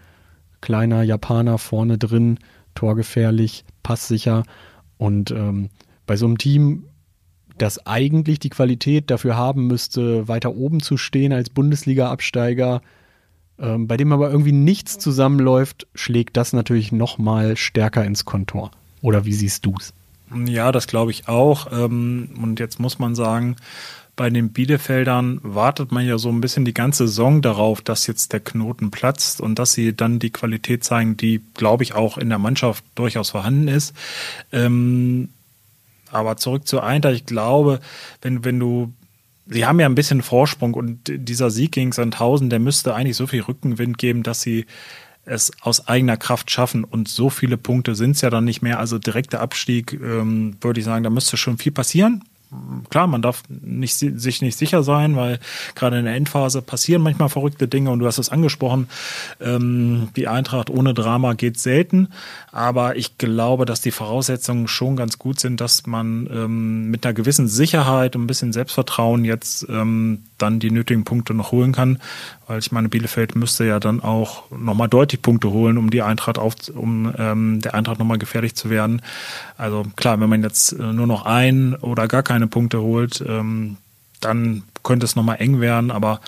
kleiner 0.60 1.02
Japaner 1.02 1.58
vorne 1.58 1.98
drin, 1.98 2.38
torgefährlich, 2.74 3.64
passsicher. 3.82 4.44
Und 4.98 5.30
ähm, 5.30 5.70
bei 6.06 6.16
so 6.16 6.26
einem 6.26 6.38
Team, 6.38 6.84
das 7.58 7.86
eigentlich 7.86 8.38
die 8.38 8.50
Qualität 8.50 9.10
dafür 9.10 9.36
haben 9.36 9.66
müsste, 9.66 10.28
weiter 10.28 10.54
oben 10.54 10.80
zu 10.80 10.96
stehen 10.96 11.32
als 11.32 11.50
Bundesliga-Absteiger, 11.50 12.82
ähm, 13.58 13.86
bei 13.86 13.96
dem 13.96 14.12
aber 14.12 14.30
irgendwie 14.30 14.52
nichts 14.52 14.98
zusammenläuft, 14.98 15.86
schlägt 15.94 16.36
das 16.36 16.52
natürlich 16.52 16.92
noch 16.92 17.18
mal 17.18 17.56
stärker 17.56 18.04
ins 18.04 18.24
Kontor. 18.24 18.70
Oder 19.00 19.24
wie 19.24 19.32
siehst 19.32 19.66
du 19.66 19.74
es? 19.78 19.92
Ja, 20.46 20.72
das 20.72 20.86
glaube 20.86 21.10
ich 21.10 21.28
auch. 21.28 21.70
Ähm, 21.72 22.30
und 22.40 22.60
jetzt 22.60 22.80
muss 22.80 22.98
man 22.98 23.14
sagen, 23.14 23.56
bei 24.14 24.28
den 24.28 24.50
Bielefeldern 24.50 25.40
wartet 25.42 25.90
man 25.90 26.06
ja 26.06 26.18
so 26.18 26.28
ein 26.28 26.40
bisschen 26.40 26.64
die 26.64 26.74
ganze 26.74 27.08
Saison 27.08 27.40
darauf, 27.40 27.80
dass 27.80 28.06
jetzt 28.06 28.32
der 28.32 28.40
Knoten 28.40 28.90
platzt 28.90 29.40
und 29.40 29.58
dass 29.58 29.72
sie 29.72 29.94
dann 29.94 30.18
die 30.18 30.30
Qualität 30.30 30.84
zeigen, 30.84 31.16
die, 31.16 31.40
glaube 31.54 31.82
ich, 31.82 31.94
auch 31.94 32.18
in 32.18 32.28
der 32.28 32.38
Mannschaft 32.38 32.84
durchaus 32.94 33.30
vorhanden 33.30 33.68
ist. 33.68 33.94
Ähm, 34.52 35.30
aber 36.12 36.36
zurück 36.36 36.66
zu 36.66 36.80
Eintracht, 36.80 37.14
ich 37.14 37.26
glaube, 37.26 37.80
wenn, 38.20 38.44
wenn 38.44 38.58
du 38.58 38.92
Sie 39.46 39.66
haben 39.66 39.80
ja 39.80 39.86
ein 39.86 39.96
bisschen 39.96 40.22
Vorsprung 40.22 40.74
und 40.74 41.00
dieser 41.08 41.50
Sieg 41.50 41.72
gegen 41.72 41.90
Sandhausen, 41.90 42.48
der 42.48 42.60
müsste 42.60 42.94
eigentlich 42.94 43.16
so 43.16 43.26
viel 43.26 43.42
Rückenwind 43.42 43.98
geben, 43.98 44.22
dass 44.22 44.40
sie 44.40 44.66
es 45.24 45.50
aus 45.60 45.88
eigener 45.88 46.16
Kraft 46.16 46.50
schaffen. 46.50 46.84
Und 46.84 47.08
so 47.08 47.28
viele 47.28 47.56
Punkte 47.56 47.96
sind 47.96 48.12
es 48.12 48.20
ja 48.20 48.30
dann 48.30 48.44
nicht 48.44 48.62
mehr. 48.62 48.78
Also 48.78 48.98
direkter 48.98 49.40
Abstieg, 49.40 49.94
ähm, 49.94 50.56
würde 50.60 50.78
ich 50.78 50.86
sagen, 50.86 51.02
da 51.02 51.10
müsste 51.10 51.36
schon 51.36 51.58
viel 51.58 51.72
passieren 51.72 52.22
klar, 52.90 53.06
man 53.06 53.22
darf 53.22 53.42
nicht, 53.48 53.96
sich 53.96 54.42
nicht 54.42 54.58
sicher 54.58 54.82
sein, 54.82 55.16
weil 55.16 55.38
gerade 55.74 55.98
in 55.98 56.04
der 56.04 56.14
Endphase 56.14 56.62
passieren 56.62 57.02
manchmal 57.02 57.28
verrückte 57.28 57.68
Dinge 57.68 57.90
und 57.90 58.00
du 58.00 58.06
hast 58.06 58.18
es 58.18 58.28
angesprochen, 58.28 58.88
ähm, 59.40 60.08
die 60.16 60.28
Eintracht 60.28 60.70
ohne 60.70 60.94
Drama 60.94 61.34
geht 61.34 61.58
selten, 61.58 62.08
aber 62.50 62.96
ich 62.96 63.18
glaube, 63.18 63.64
dass 63.64 63.80
die 63.80 63.90
Voraussetzungen 63.90 64.68
schon 64.68 64.96
ganz 64.96 65.18
gut 65.18 65.40
sind, 65.40 65.60
dass 65.60 65.86
man 65.86 66.28
ähm, 66.32 66.90
mit 66.90 67.04
einer 67.04 67.14
gewissen 67.14 67.48
Sicherheit 67.48 68.16
und 68.16 68.24
ein 68.24 68.26
bisschen 68.26 68.52
Selbstvertrauen 68.52 69.24
jetzt 69.24 69.66
ähm, 69.68 70.24
dann 70.38 70.58
die 70.58 70.70
nötigen 70.70 71.04
Punkte 71.04 71.34
noch 71.34 71.52
holen 71.52 71.72
kann, 71.72 71.98
weil 72.46 72.58
ich 72.58 72.72
meine, 72.72 72.88
Bielefeld 72.88 73.36
müsste 73.36 73.64
ja 73.64 73.80
dann 73.80 74.00
auch 74.00 74.50
nochmal 74.50 74.88
deutlich 74.88 75.22
Punkte 75.22 75.50
holen, 75.50 75.78
um 75.78 75.90
die 75.90 76.02
Eintracht 76.02 76.38
auf, 76.38 76.54
um 76.74 77.12
ähm, 77.16 77.60
der 77.60 77.74
Eintracht 77.74 77.98
nochmal 77.98 78.18
gefährlich 78.18 78.54
zu 78.54 78.68
werden. 78.68 79.00
Also 79.56 79.84
klar, 79.96 80.20
wenn 80.20 80.28
man 80.28 80.42
jetzt 80.42 80.72
äh, 80.72 80.82
nur 80.82 81.06
noch 81.06 81.24
ein 81.24 81.74
oder 81.76 82.08
gar 82.08 82.22
keine 82.22 82.41
Punkte 82.46 82.80
holt, 82.80 83.24
ähm, 83.26 83.76
dann 84.20 84.64
könnte 84.82 85.04
es 85.04 85.16
nochmal 85.16 85.40
eng 85.40 85.60
werden, 85.60 85.90
aber 85.90 86.20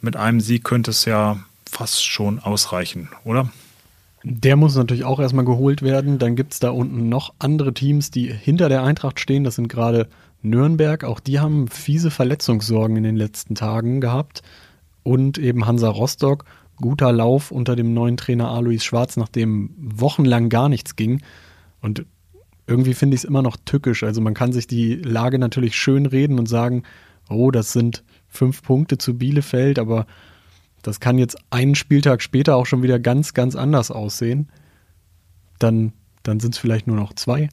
mit 0.00 0.16
einem 0.16 0.40
Sieg 0.40 0.64
könnte 0.64 0.90
es 0.90 1.04
ja 1.04 1.38
fast 1.68 2.04
schon 2.04 2.38
ausreichen, 2.38 3.08
oder? 3.24 3.50
Der 4.22 4.56
muss 4.56 4.76
natürlich 4.76 5.04
auch 5.04 5.18
erstmal 5.18 5.44
geholt 5.44 5.82
werden. 5.82 6.18
Dann 6.18 6.36
gibt 6.36 6.52
es 6.52 6.58
da 6.58 6.70
unten 6.70 7.08
noch 7.08 7.32
andere 7.38 7.72
Teams, 7.72 8.10
die 8.10 8.30
hinter 8.30 8.68
der 8.68 8.82
Eintracht 8.82 9.18
stehen. 9.18 9.44
Das 9.44 9.54
sind 9.54 9.68
gerade 9.68 10.08
Nürnberg. 10.42 11.04
Auch 11.04 11.20
die 11.20 11.40
haben 11.40 11.68
fiese 11.68 12.10
Verletzungssorgen 12.10 12.96
in 12.96 13.02
den 13.02 13.16
letzten 13.16 13.54
Tagen 13.54 14.00
gehabt. 14.00 14.42
Und 15.02 15.38
eben 15.38 15.66
Hansa 15.66 15.88
Rostock. 15.88 16.44
Guter 16.76 17.12
Lauf 17.12 17.50
unter 17.50 17.76
dem 17.76 17.94
neuen 17.94 18.16
Trainer 18.16 18.50
Alois 18.50 18.80
Schwarz, 18.80 19.16
nachdem 19.16 19.70
wochenlang 19.78 20.48
gar 20.48 20.68
nichts 20.68 20.96
ging. 20.96 21.22
Und 21.80 22.04
irgendwie 22.70 22.94
finde 22.94 23.16
ich 23.16 23.22
es 23.22 23.28
immer 23.28 23.42
noch 23.42 23.56
tückisch. 23.64 24.04
Also 24.04 24.20
man 24.20 24.32
kann 24.32 24.52
sich 24.52 24.66
die 24.68 24.94
Lage 24.94 25.38
natürlich 25.38 25.74
schön 25.74 26.06
reden 26.06 26.38
und 26.38 26.46
sagen, 26.46 26.84
oh, 27.28 27.50
das 27.50 27.72
sind 27.72 28.04
fünf 28.28 28.62
Punkte 28.62 28.96
zu 28.96 29.18
Bielefeld, 29.18 29.78
aber 29.78 30.06
das 30.82 31.00
kann 31.00 31.18
jetzt 31.18 31.36
einen 31.50 31.74
Spieltag 31.74 32.22
später 32.22 32.54
auch 32.54 32.66
schon 32.66 32.82
wieder 32.82 33.00
ganz, 33.00 33.34
ganz 33.34 33.56
anders 33.56 33.90
aussehen. 33.90 34.48
Dann, 35.58 35.92
dann 36.22 36.38
sind 36.38 36.54
es 36.54 36.60
vielleicht 36.60 36.86
nur 36.86 36.96
noch 36.96 37.12
zwei, 37.14 37.48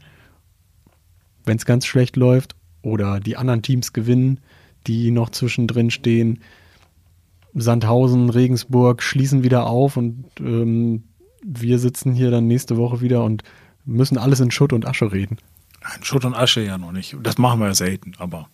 wenn 1.45 1.57
es 1.57 1.65
ganz 1.65 1.85
schlecht 1.85 2.15
läuft. 2.15 2.55
Oder 2.83 3.19
die 3.19 3.35
anderen 3.35 3.63
Teams 3.63 3.91
gewinnen, 3.91 4.39
die 4.85 5.11
noch 5.11 5.31
zwischendrin 5.31 5.89
stehen. 5.89 6.39
Sandhausen, 7.53 8.29
Regensburg 8.29 9.01
schließen 9.01 9.43
wieder 9.43 9.65
auf 9.65 9.97
und 9.97 10.25
ähm, 10.39 11.03
wir 11.43 11.79
sitzen 11.79 12.13
hier 12.13 12.29
dann 12.31 12.47
nächste 12.47 12.77
Woche 12.77 13.01
wieder 13.01 13.23
und 13.23 13.43
müssen 13.87 14.17
alles 14.17 14.39
in 14.39 14.51
Schutt 14.51 14.73
und 14.73 14.85
Asche 14.85 15.11
reden. 15.11 15.37
In 15.95 16.03
Schutt 16.03 16.25
und 16.25 16.35
Asche 16.35 16.61
ja 16.61 16.77
noch 16.77 16.91
nicht. 16.91 17.15
Das 17.23 17.37
machen 17.37 17.59
wir 17.59 17.67
ja 17.67 17.75
selten, 17.75 18.13
aber 18.17 18.49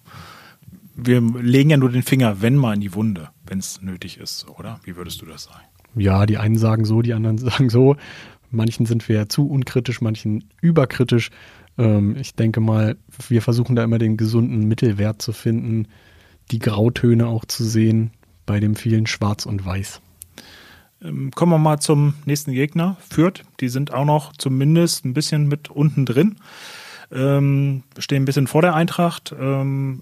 wir 0.95 1.21
legen 1.21 1.71
ja 1.71 1.77
nur 1.77 1.91
den 1.91 2.03
Finger, 2.03 2.41
wenn 2.41 2.55
mal 2.55 2.75
in 2.75 2.81
die 2.81 2.93
Wunde, 2.93 3.29
wenn 3.45 3.59
es 3.59 3.81
nötig 3.81 4.19
ist, 4.19 4.47
oder? 4.47 4.79
Wie 4.83 4.95
würdest 4.95 5.21
du 5.21 5.25
das 5.25 5.45
sagen? 5.45 5.65
Ja, 5.95 6.25
die 6.25 6.37
einen 6.37 6.57
sagen 6.57 6.85
so, 6.85 7.01
die 7.01 7.13
anderen 7.13 7.37
sagen 7.39 7.69
so. 7.69 7.97
Manchen 8.51 8.85
sind 8.85 9.09
wir 9.09 9.29
zu 9.29 9.49
unkritisch, 9.49 10.01
manchen 10.01 10.43
überkritisch. 10.61 11.31
Ähm, 11.77 12.15
ich 12.17 12.35
denke 12.35 12.61
mal, 12.61 12.97
wir 13.27 13.41
versuchen 13.41 13.75
da 13.75 13.83
immer 13.83 13.97
den 13.97 14.17
gesunden 14.17 14.67
Mittelwert 14.67 15.21
zu 15.21 15.33
finden, 15.33 15.87
die 16.51 16.59
Grautöne 16.59 17.27
auch 17.27 17.45
zu 17.45 17.63
sehen 17.63 18.11
bei 18.45 18.59
dem 18.59 18.75
vielen 18.75 19.07
Schwarz 19.07 19.45
und 19.45 19.65
Weiß. 19.65 20.01
Ähm, 21.03 21.31
kommen 21.31 21.51
wir 21.51 21.57
mal 21.57 21.79
zum 21.79 22.13
nächsten 22.25 22.53
Gegner, 22.53 22.97
Fürth. 23.09 23.43
Die 23.59 23.69
sind 23.69 23.93
auch 23.93 24.05
noch 24.05 24.33
zumindest 24.37 25.05
ein 25.05 25.13
bisschen 25.13 25.47
mit 25.47 25.69
unten 25.69 26.05
drin. 26.05 26.37
Ähm, 27.11 27.83
stehen 27.97 28.23
ein 28.23 28.25
bisschen 28.25 28.47
vor 28.47 28.61
der 28.61 28.75
Eintracht. 28.75 29.35
Ähm, 29.37 30.01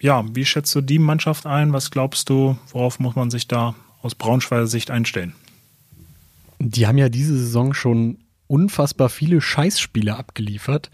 ja, 0.00 0.24
wie 0.32 0.44
schätzt 0.44 0.74
du 0.74 0.80
die 0.80 0.98
Mannschaft 0.98 1.46
ein? 1.46 1.72
Was 1.72 1.90
glaubst 1.90 2.30
du, 2.30 2.56
worauf 2.72 2.98
muss 2.98 3.16
man 3.16 3.30
sich 3.30 3.48
da 3.48 3.74
aus 4.02 4.14
Braunschweiger 4.14 4.66
Sicht 4.66 4.90
einstellen? 4.90 5.34
Die 6.58 6.86
haben 6.86 6.98
ja 6.98 7.08
diese 7.08 7.36
Saison 7.36 7.74
schon 7.74 8.18
unfassbar 8.46 9.08
viele 9.10 9.40
Scheißspiele 9.40 10.16
abgeliefert, 10.16 10.90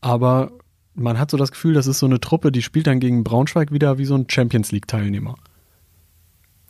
aber 0.00 0.50
man 0.94 1.18
hat 1.18 1.30
so 1.30 1.36
das 1.36 1.52
Gefühl, 1.52 1.74
das 1.74 1.86
ist 1.86 2.00
so 2.00 2.06
eine 2.06 2.20
Truppe, 2.20 2.50
die 2.50 2.62
spielt 2.62 2.88
dann 2.88 2.98
gegen 2.98 3.22
Braunschweig 3.22 3.70
wieder 3.70 3.98
wie 3.98 4.04
so 4.04 4.16
ein 4.16 4.26
Champions 4.28 4.72
League-Teilnehmer. 4.72 5.36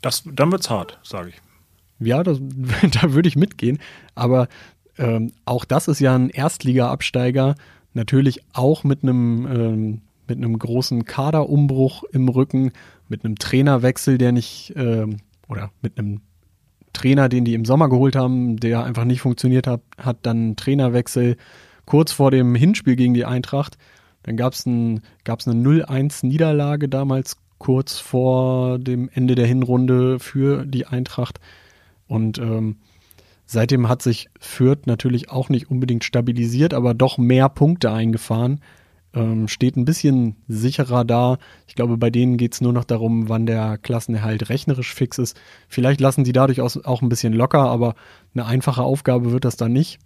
Das, 0.02 0.24
dann 0.26 0.52
wird's 0.52 0.68
hart, 0.68 0.98
sage 1.02 1.30
ich. 1.30 1.36
Ja, 2.00 2.22
das, 2.22 2.40
da 3.02 3.12
würde 3.12 3.28
ich 3.28 3.36
mitgehen. 3.36 3.78
Aber 4.14 4.48
ähm, 4.98 5.32
auch 5.44 5.64
das 5.64 5.88
ist 5.88 6.00
ja 6.00 6.14
ein 6.14 6.30
Erstliga-Absteiger, 6.30 7.54
natürlich 7.94 8.42
auch 8.52 8.84
mit 8.84 9.02
einem 9.02 9.46
ähm, 9.46 10.00
mit 10.28 10.38
einem 10.38 10.58
großen 10.58 11.04
Kaderumbruch 11.04 12.04
im 12.12 12.28
Rücken, 12.28 12.72
mit 13.08 13.24
einem 13.24 13.36
Trainerwechsel, 13.36 14.18
der 14.18 14.32
nicht 14.32 14.72
ähm, 14.76 15.18
oder 15.48 15.70
mit 15.80 15.98
einem 15.98 16.20
Trainer, 16.92 17.28
den 17.28 17.44
die 17.44 17.54
im 17.54 17.64
Sommer 17.64 17.88
geholt 17.88 18.16
haben, 18.16 18.58
der 18.58 18.84
einfach 18.84 19.04
nicht 19.04 19.20
funktioniert 19.20 19.66
hat, 19.66 19.80
hat 19.96 20.18
dann 20.22 20.36
einen 20.36 20.56
Trainerwechsel 20.56 21.36
kurz 21.86 22.12
vor 22.12 22.30
dem 22.30 22.54
Hinspiel 22.54 22.96
gegen 22.96 23.14
die 23.14 23.24
Eintracht. 23.24 23.78
Dann 24.22 24.36
gab 24.36 24.52
es 24.52 24.66
ein, 24.66 25.00
gab's 25.24 25.48
eine 25.48 25.60
0-1-Niederlage 25.60 26.88
damals 26.88 27.36
kurz 27.58 27.98
vor 27.98 28.78
dem 28.78 29.08
Ende 29.12 29.34
der 29.34 29.46
Hinrunde 29.46 30.18
für 30.18 30.66
die 30.66 30.86
Eintracht. 30.86 31.40
Und 32.08 32.38
ähm, 32.38 32.76
seitdem 33.46 33.88
hat 33.88 34.02
sich 34.02 34.28
Fürth 34.40 34.86
natürlich 34.86 35.30
auch 35.30 35.48
nicht 35.48 35.70
unbedingt 35.70 36.04
stabilisiert, 36.04 36.74
aber 36.74 36.94
doch 36.94 37.18
mehr 37.18 37.48
Punkte 37.48 37.92
eingefahren. 37.92 38.60
Ähm, 39.14 39.48
steht 39.48 39.76
ein 39.76 39.84
bisschen 39.84 40.36
sicherer 40.48 41.04
da. 41.04 41.38
Ich 41.66 41.74
glaube, 41.74 41.96
bei 41.96 42.10
denen 42.10 42.36
geht 42.36 42.54
es 42.54 42.60
nur 42.60 42.72
noch 42.72 42.84
darum, 42.84 43.28
wann 43.28 43.46
der 43.46 43.78
Klassenerhalt 43.78 44.48
rechnerisch 44.48 44.92
fix 44.92 45.18
ist. 45.18 45.40
Vielleicht 45.68 46.00
lassen 46.00 46.24
sie 46.24 46.32
dadurch 46.32 46.60
auch 46.60 47.02
ein 47.02 47.08
bisschen 47.08 47.32
locker, 47.32 47.70
aber 47.70 47.94
eine 48.34 48.46
einfache 48.46 48.82
Aufgabe 48.82 49.32
wird 49.32 49.44
das 49.44 49.56
dann 49.56 49.72
nicht. 49.72 49.98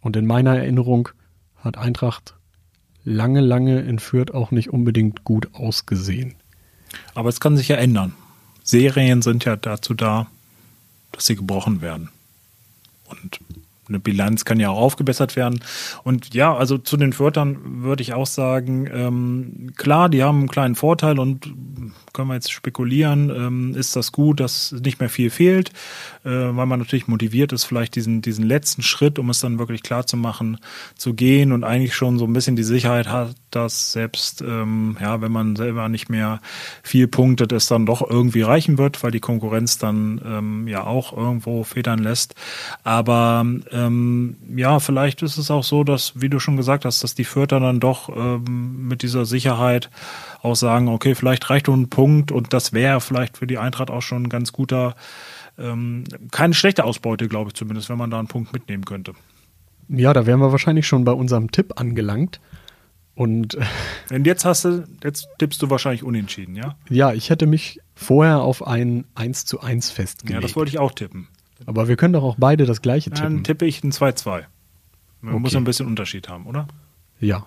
Und 0.00 0.16
in 0.16 0.26
meiner 0.26 0.56
Erinnerung 0.56 1.10
hat 1.56 1.78
Eintracht 1.78 2.36
lange, 3.04 3.40
lange 3.40 3.80
in 3.80 3.98
Fürth 3.98 4.32
auch 4.32 4.50
nicht 4.50 4.70
unbedingt 4.70 5.24
gut 5.24 5.54
ausgesehen. 5.54 6.34
Aber 7.14 7.28
es 7.28 7.40
kann 7.40 7.56
sich 7.56 7.68
ja 7.68 7.76
ändern. 7.76 8.14
Serien 8.62 9.22
sind 9.22 9.44
ja 9.44 9.56
dazu 9.56 9.94
da, 9.94 10.26
dass 11.12 11.26
sie 11.26 11.36
gebrochen 11.36 11.80
werden. 11.80 12.10
Und 13.06 13.40
eine 13.90 14.00
Bilanz 14.00 14.44
kann 14.46 14.58
ja 14.58 14.70
auch 14.70 14.78
aufgebessert 14.78 15.36
werden. 15.36 15.60
Und 16.02 16.32
ja, 16.34 16.54
also 16.54 16.78
zu 16.78 16.96
den 16.96 17.16
Wörtern 17.18 17.82
würde 17.82 18.02
ich 18.02 18.14
auch 18.14 18.26
sagen, 18.26 18.88
ähm, 18.92 19.72
klar, 19.76 20.08
die 20.08 20.22
haben 20.22 20.38
einen 20.38 20.48
kleinen 20.48 20.76
Vorteil 20.76 21.18
und 21.18 21.52
können 22.12 22.28
wir 22.28 22.34
jetzt 22.34 22.52
spekulieren, 22.52 23.30
ähm, 23.30 23.74
ist 23.74 23.96
das 23.96 24.12
gut, 24.12 24.40
dass 24.40 24.72
nicht 24.72 25.00
mehr 25.00 25.08
viel 25.08 25.30
fehlt, 25.30 25.70
äh, 26.24 26.30
weil 26.30 26.66
man 26.66 26.78
natürlich 26.78 27.08
motiviert 27.08 27.52
ist, 27.52 27.64
vielleicht 27.64 27.94
diesen, 27.94 28.22
diesen 28.22 28.44
letzten 28.44 28.82
Schritt, 28.82 29.18
um 29.18 29.30
es 29.30 29.40
dann 29.40 29.58
wirklich 29.58 29.82
klar 29.82 30.06
zu 30.06 30.16
machen, 30.16 30.58
zu 30.96 31.14
gehen 31.14 31.52
und 31.52 31.64
eigentlich 31.64 31.94
schon 31.94 32.18
so 32.18 32.24
ein 32.24 32.32
bisschen 32.32 32.56
die 32.56 32.62
Sicherheit 32.62 33.08
hat, 33.08 33.34
dass 33.50 33.92
selbst, 33.92 34.42
ähm, 34.42 34.96
ja, 35.00 35.20
wenn 35.20 35.32
man 35.32 35.56
selber 35.56 35.88
nicht 35.88 36.08
mehr 36.08 36.40
viel 36.82 37.08
punktet, 37.08 37.52
es 37.52 37.66
dann 37.66 37.86
doch 37.86 38.08
irgendwie 38.08 38.42
reichen 38.42 38.78
wird, 38.78 39.02
weil 39.02 39.10
die 39.10 39.20
Konkurrenz 39.20 39.78
dann 39.78 40.20
ähm, 40.24 40.68
ja 40.68 40.84
auch 40.84 41.16
irgendwo 41.16 41.64
federn 41.64 42.00
lässt. 42.00 42.34
Aber 42.84 43.44
ähm, 43.86 44.36
ja, 44.56 44.80
vielleicht 44.80 45.22
ist 45.22 45.38
es 45.38 45.50
auch 45.50 45.64
so, 45.64 45.84
dass, 45.84 46.20
wie 46.20 46.28
du 46.28 46.38
schon 46.38 46.56
gesagt 46.56 46.84
hast, 46.84 47.02
dass 47.02 47.14
die 47.14 47.24
Fürther 47.24 47.60
dann 47.60 47.80
doch 47.80 48.08
ähm, 48.14 48.88
mit 48.88 49.02
dieser 49.02 49.24
Sicherheit 49.24 49.90
auch 50.42 50.56
sagen, 50.56 50.88
okay, 50.88 51.14
vielleicht 51.14 51.48
reicht 51.50 51.68
nur 51.68 51.76
ein 51.76 51.88
Punkt 51.88 52.32
und 52.32 52.52
das 52.52 52.72
wäre 52.72 53.00
vielleicht 53.00 53.38
für 53.38 53.46
die 53.46 53.58
Eintracht 53.58 53.90
auch 53.90 54.02
schon 54.02 54.24
ein 54.24 54.28
ganz 54.28 54.52
guter, 54.52 54.96
ähm, 55.58 56.04
keine 56.30 56.54
schlechte 56.54 56.84
Ausbeute, 56.84 57.28
glaube 57.28 57.48
ich 57.48 57.54
zumindest, 57.54 57.88
wenn 57.88 57.98
man 57.98 58.10
da 58.10 58.18
einen 58.18 58.28
Punkt 58.28 58.52
mitnehmen 58.52 58.84
könnte. 58.84 59.14
Ja, 59.88 60.12
da 60.12 60.26
wären 60.26 60.40
wir 60.40 60.52
wahrscheinlich 60.52 60.86
schon 60.86 61.04
bei 61.04 61.12
unserem 61.12 61.50
Tipp 61.50 61.80
angelangt. 61.80 62.40
Und, 63.14 63.58
und 64.10 64.26
jetzt 64.26 64.44
hast 64.44 64.64
du, 64.64 64.84
jetzt 65.02 65.28
tippst 65.38 65.60
du 65.62 65.70
wahrscheinlich 65.70 66.02
unentschieden, 66.02 66.56
ja? 66.56 66.76
Ja, 66.88 67.12
ich 67.12 67.30
hätte 67.30 67.46
mich 67.46 67.80
vorher 67.94 68.40
auf 68.40 68.66
ein 68.66 69.04
1 69.14 69.46
zu 69.46 69.60
1 69.60 69.90
festgelegt. 69.90 70.34
Ja, 70.34 70.40
das 70.40 70.56
wollte 70.56 70.70
ich 70.70 70.78
auch 70.78 70.92
tippen. 70.92 71.28
Aber 71.66 71.88
wir 71.88 71.96
können 71.96 72.14
doch 72.14 72.22
auch 72.22 72.36
beide 72.38 72.66
das 72.66 72.82
gleiche 72.82 73.10
tippen. 73.10 73.34
Dann 73.34 73.44
tippe 73.44 73.66
ich 73.66 73.82
ein 73.84 73.92
2-2. 73.92 74.44
Man 75.20 75.34
okay. 75.34 75.42
muss 75.42 75.56
ein 75.56 75.64
bisschen 75.64 75.86
Unterschied 75.86 76.28
haben, 76.28 76.46
oder? 76.46 76.66
Ja. 77.18 77.46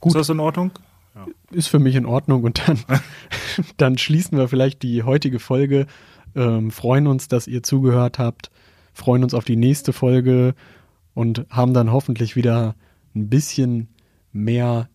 Gut. 0.00 0.10
Ist 0.10 0.18
das 0.18 0.28
in 0.28 0.40
Ordnung? 0.40 0.72
Ja. 1.14 1.26
Ist 1.50 1.68
für 1.68 1.78
mich 1.78 1.94
in 1.94 2.06
Ordnung 2.06 2.42
und 2.42 2.66
dann, 2.66 2.78
dann 3.76 3.98
schließen 3.98 4.36
wir 4.38 4.48
vielleicht 4.48 4.82
die 4.82 5.02
heutige 5.02 5.38
Folge. 5.38 5.86
Ähm, 6.34 6.70
freuen 6.70 7.06
uns, 7.06 7.28
dass 7.28 7.46
ihr 7.46 7.62
zugehört 7.62 8.18
habt, 8.18 8.50
freuen 8.94 9.22
uns 9.22 9.34
auf 9.34 9.44
die 9.44 9.56
nächste 9.56 9.92
Folge 9.92 10.54
und 11.14 11.46
haben 11.50 11.74
dann 11.74 11.92
hoffentlich 11.92 12.36
wieder 12.36 12.74
ein 13.14 13.28
bisschen 13.28 13.88
mehr 14.32 14.88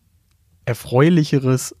erfreulicheres 0.64 1.76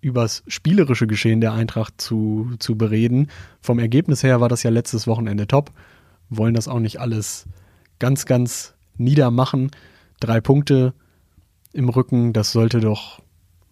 übers 0.00 0.42
spielerische 0.46 1.06
Geschehen 1.06 1.40
der 1.40 1.52
Eintracht 1.52 2.00
zu, 2.00 2.50
zu 2.58 2.76
bereden. 2.76 3.28
Vom 3.60 3.78
Ergebnis 3.78 4.22
her 4.22 4.40
war 4.40 4.48
das 4.48 4.62
ja 4.62 4.70
letztes 4.70 5.06
Wochenende 5.06 5.46
top. 5.46 5.70
Wollen 6.30 6.54
das 6.54 6.68
auch 6.68 6.80
nicht 6.80 7.00
alles 7.00 7.46
ganz, 7.98 8.26
ganz 8.26 8.74
niedermachen. 8.96 9.70
Drei 10.20 10.40
Punkte 10.40 10.94
im 11.72 11.88
Rücken, 11.88 12.32
das 12.32 12.52
sollte 12.52 12.80
doch 12.80 13.20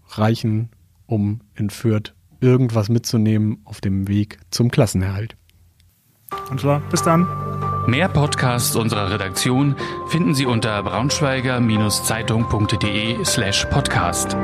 reichen, 0.08 0.70
um 1.06 1.40
in 1.54 1.70
Fürth 1.70 2.14
irgendwas 2.40 2.88
mitzunehmen 2.88 3.58
auf 3.64 3.80
dem 3.80 4.08
Weg 4.08 4.38
zum 4.50 4.70
Klassenerhalt. 4.70 5.36
Und 6.50 6.60
zwar 6.60 6.80
bis 6.90 7.02
dann. 7.02 7.26
Mehr 7.86 8.08
Podcasts 8.08 8.74
unserer 8.76 9.10
Redaktion 9.10 9.76
finden 10.08 10.34
Sie 10.34 10.46
unter 10.46 10.82
braunschweiger-zeitung.de 10.82 13.22
slash 13.24 13.66
podcast. 13.66 14.36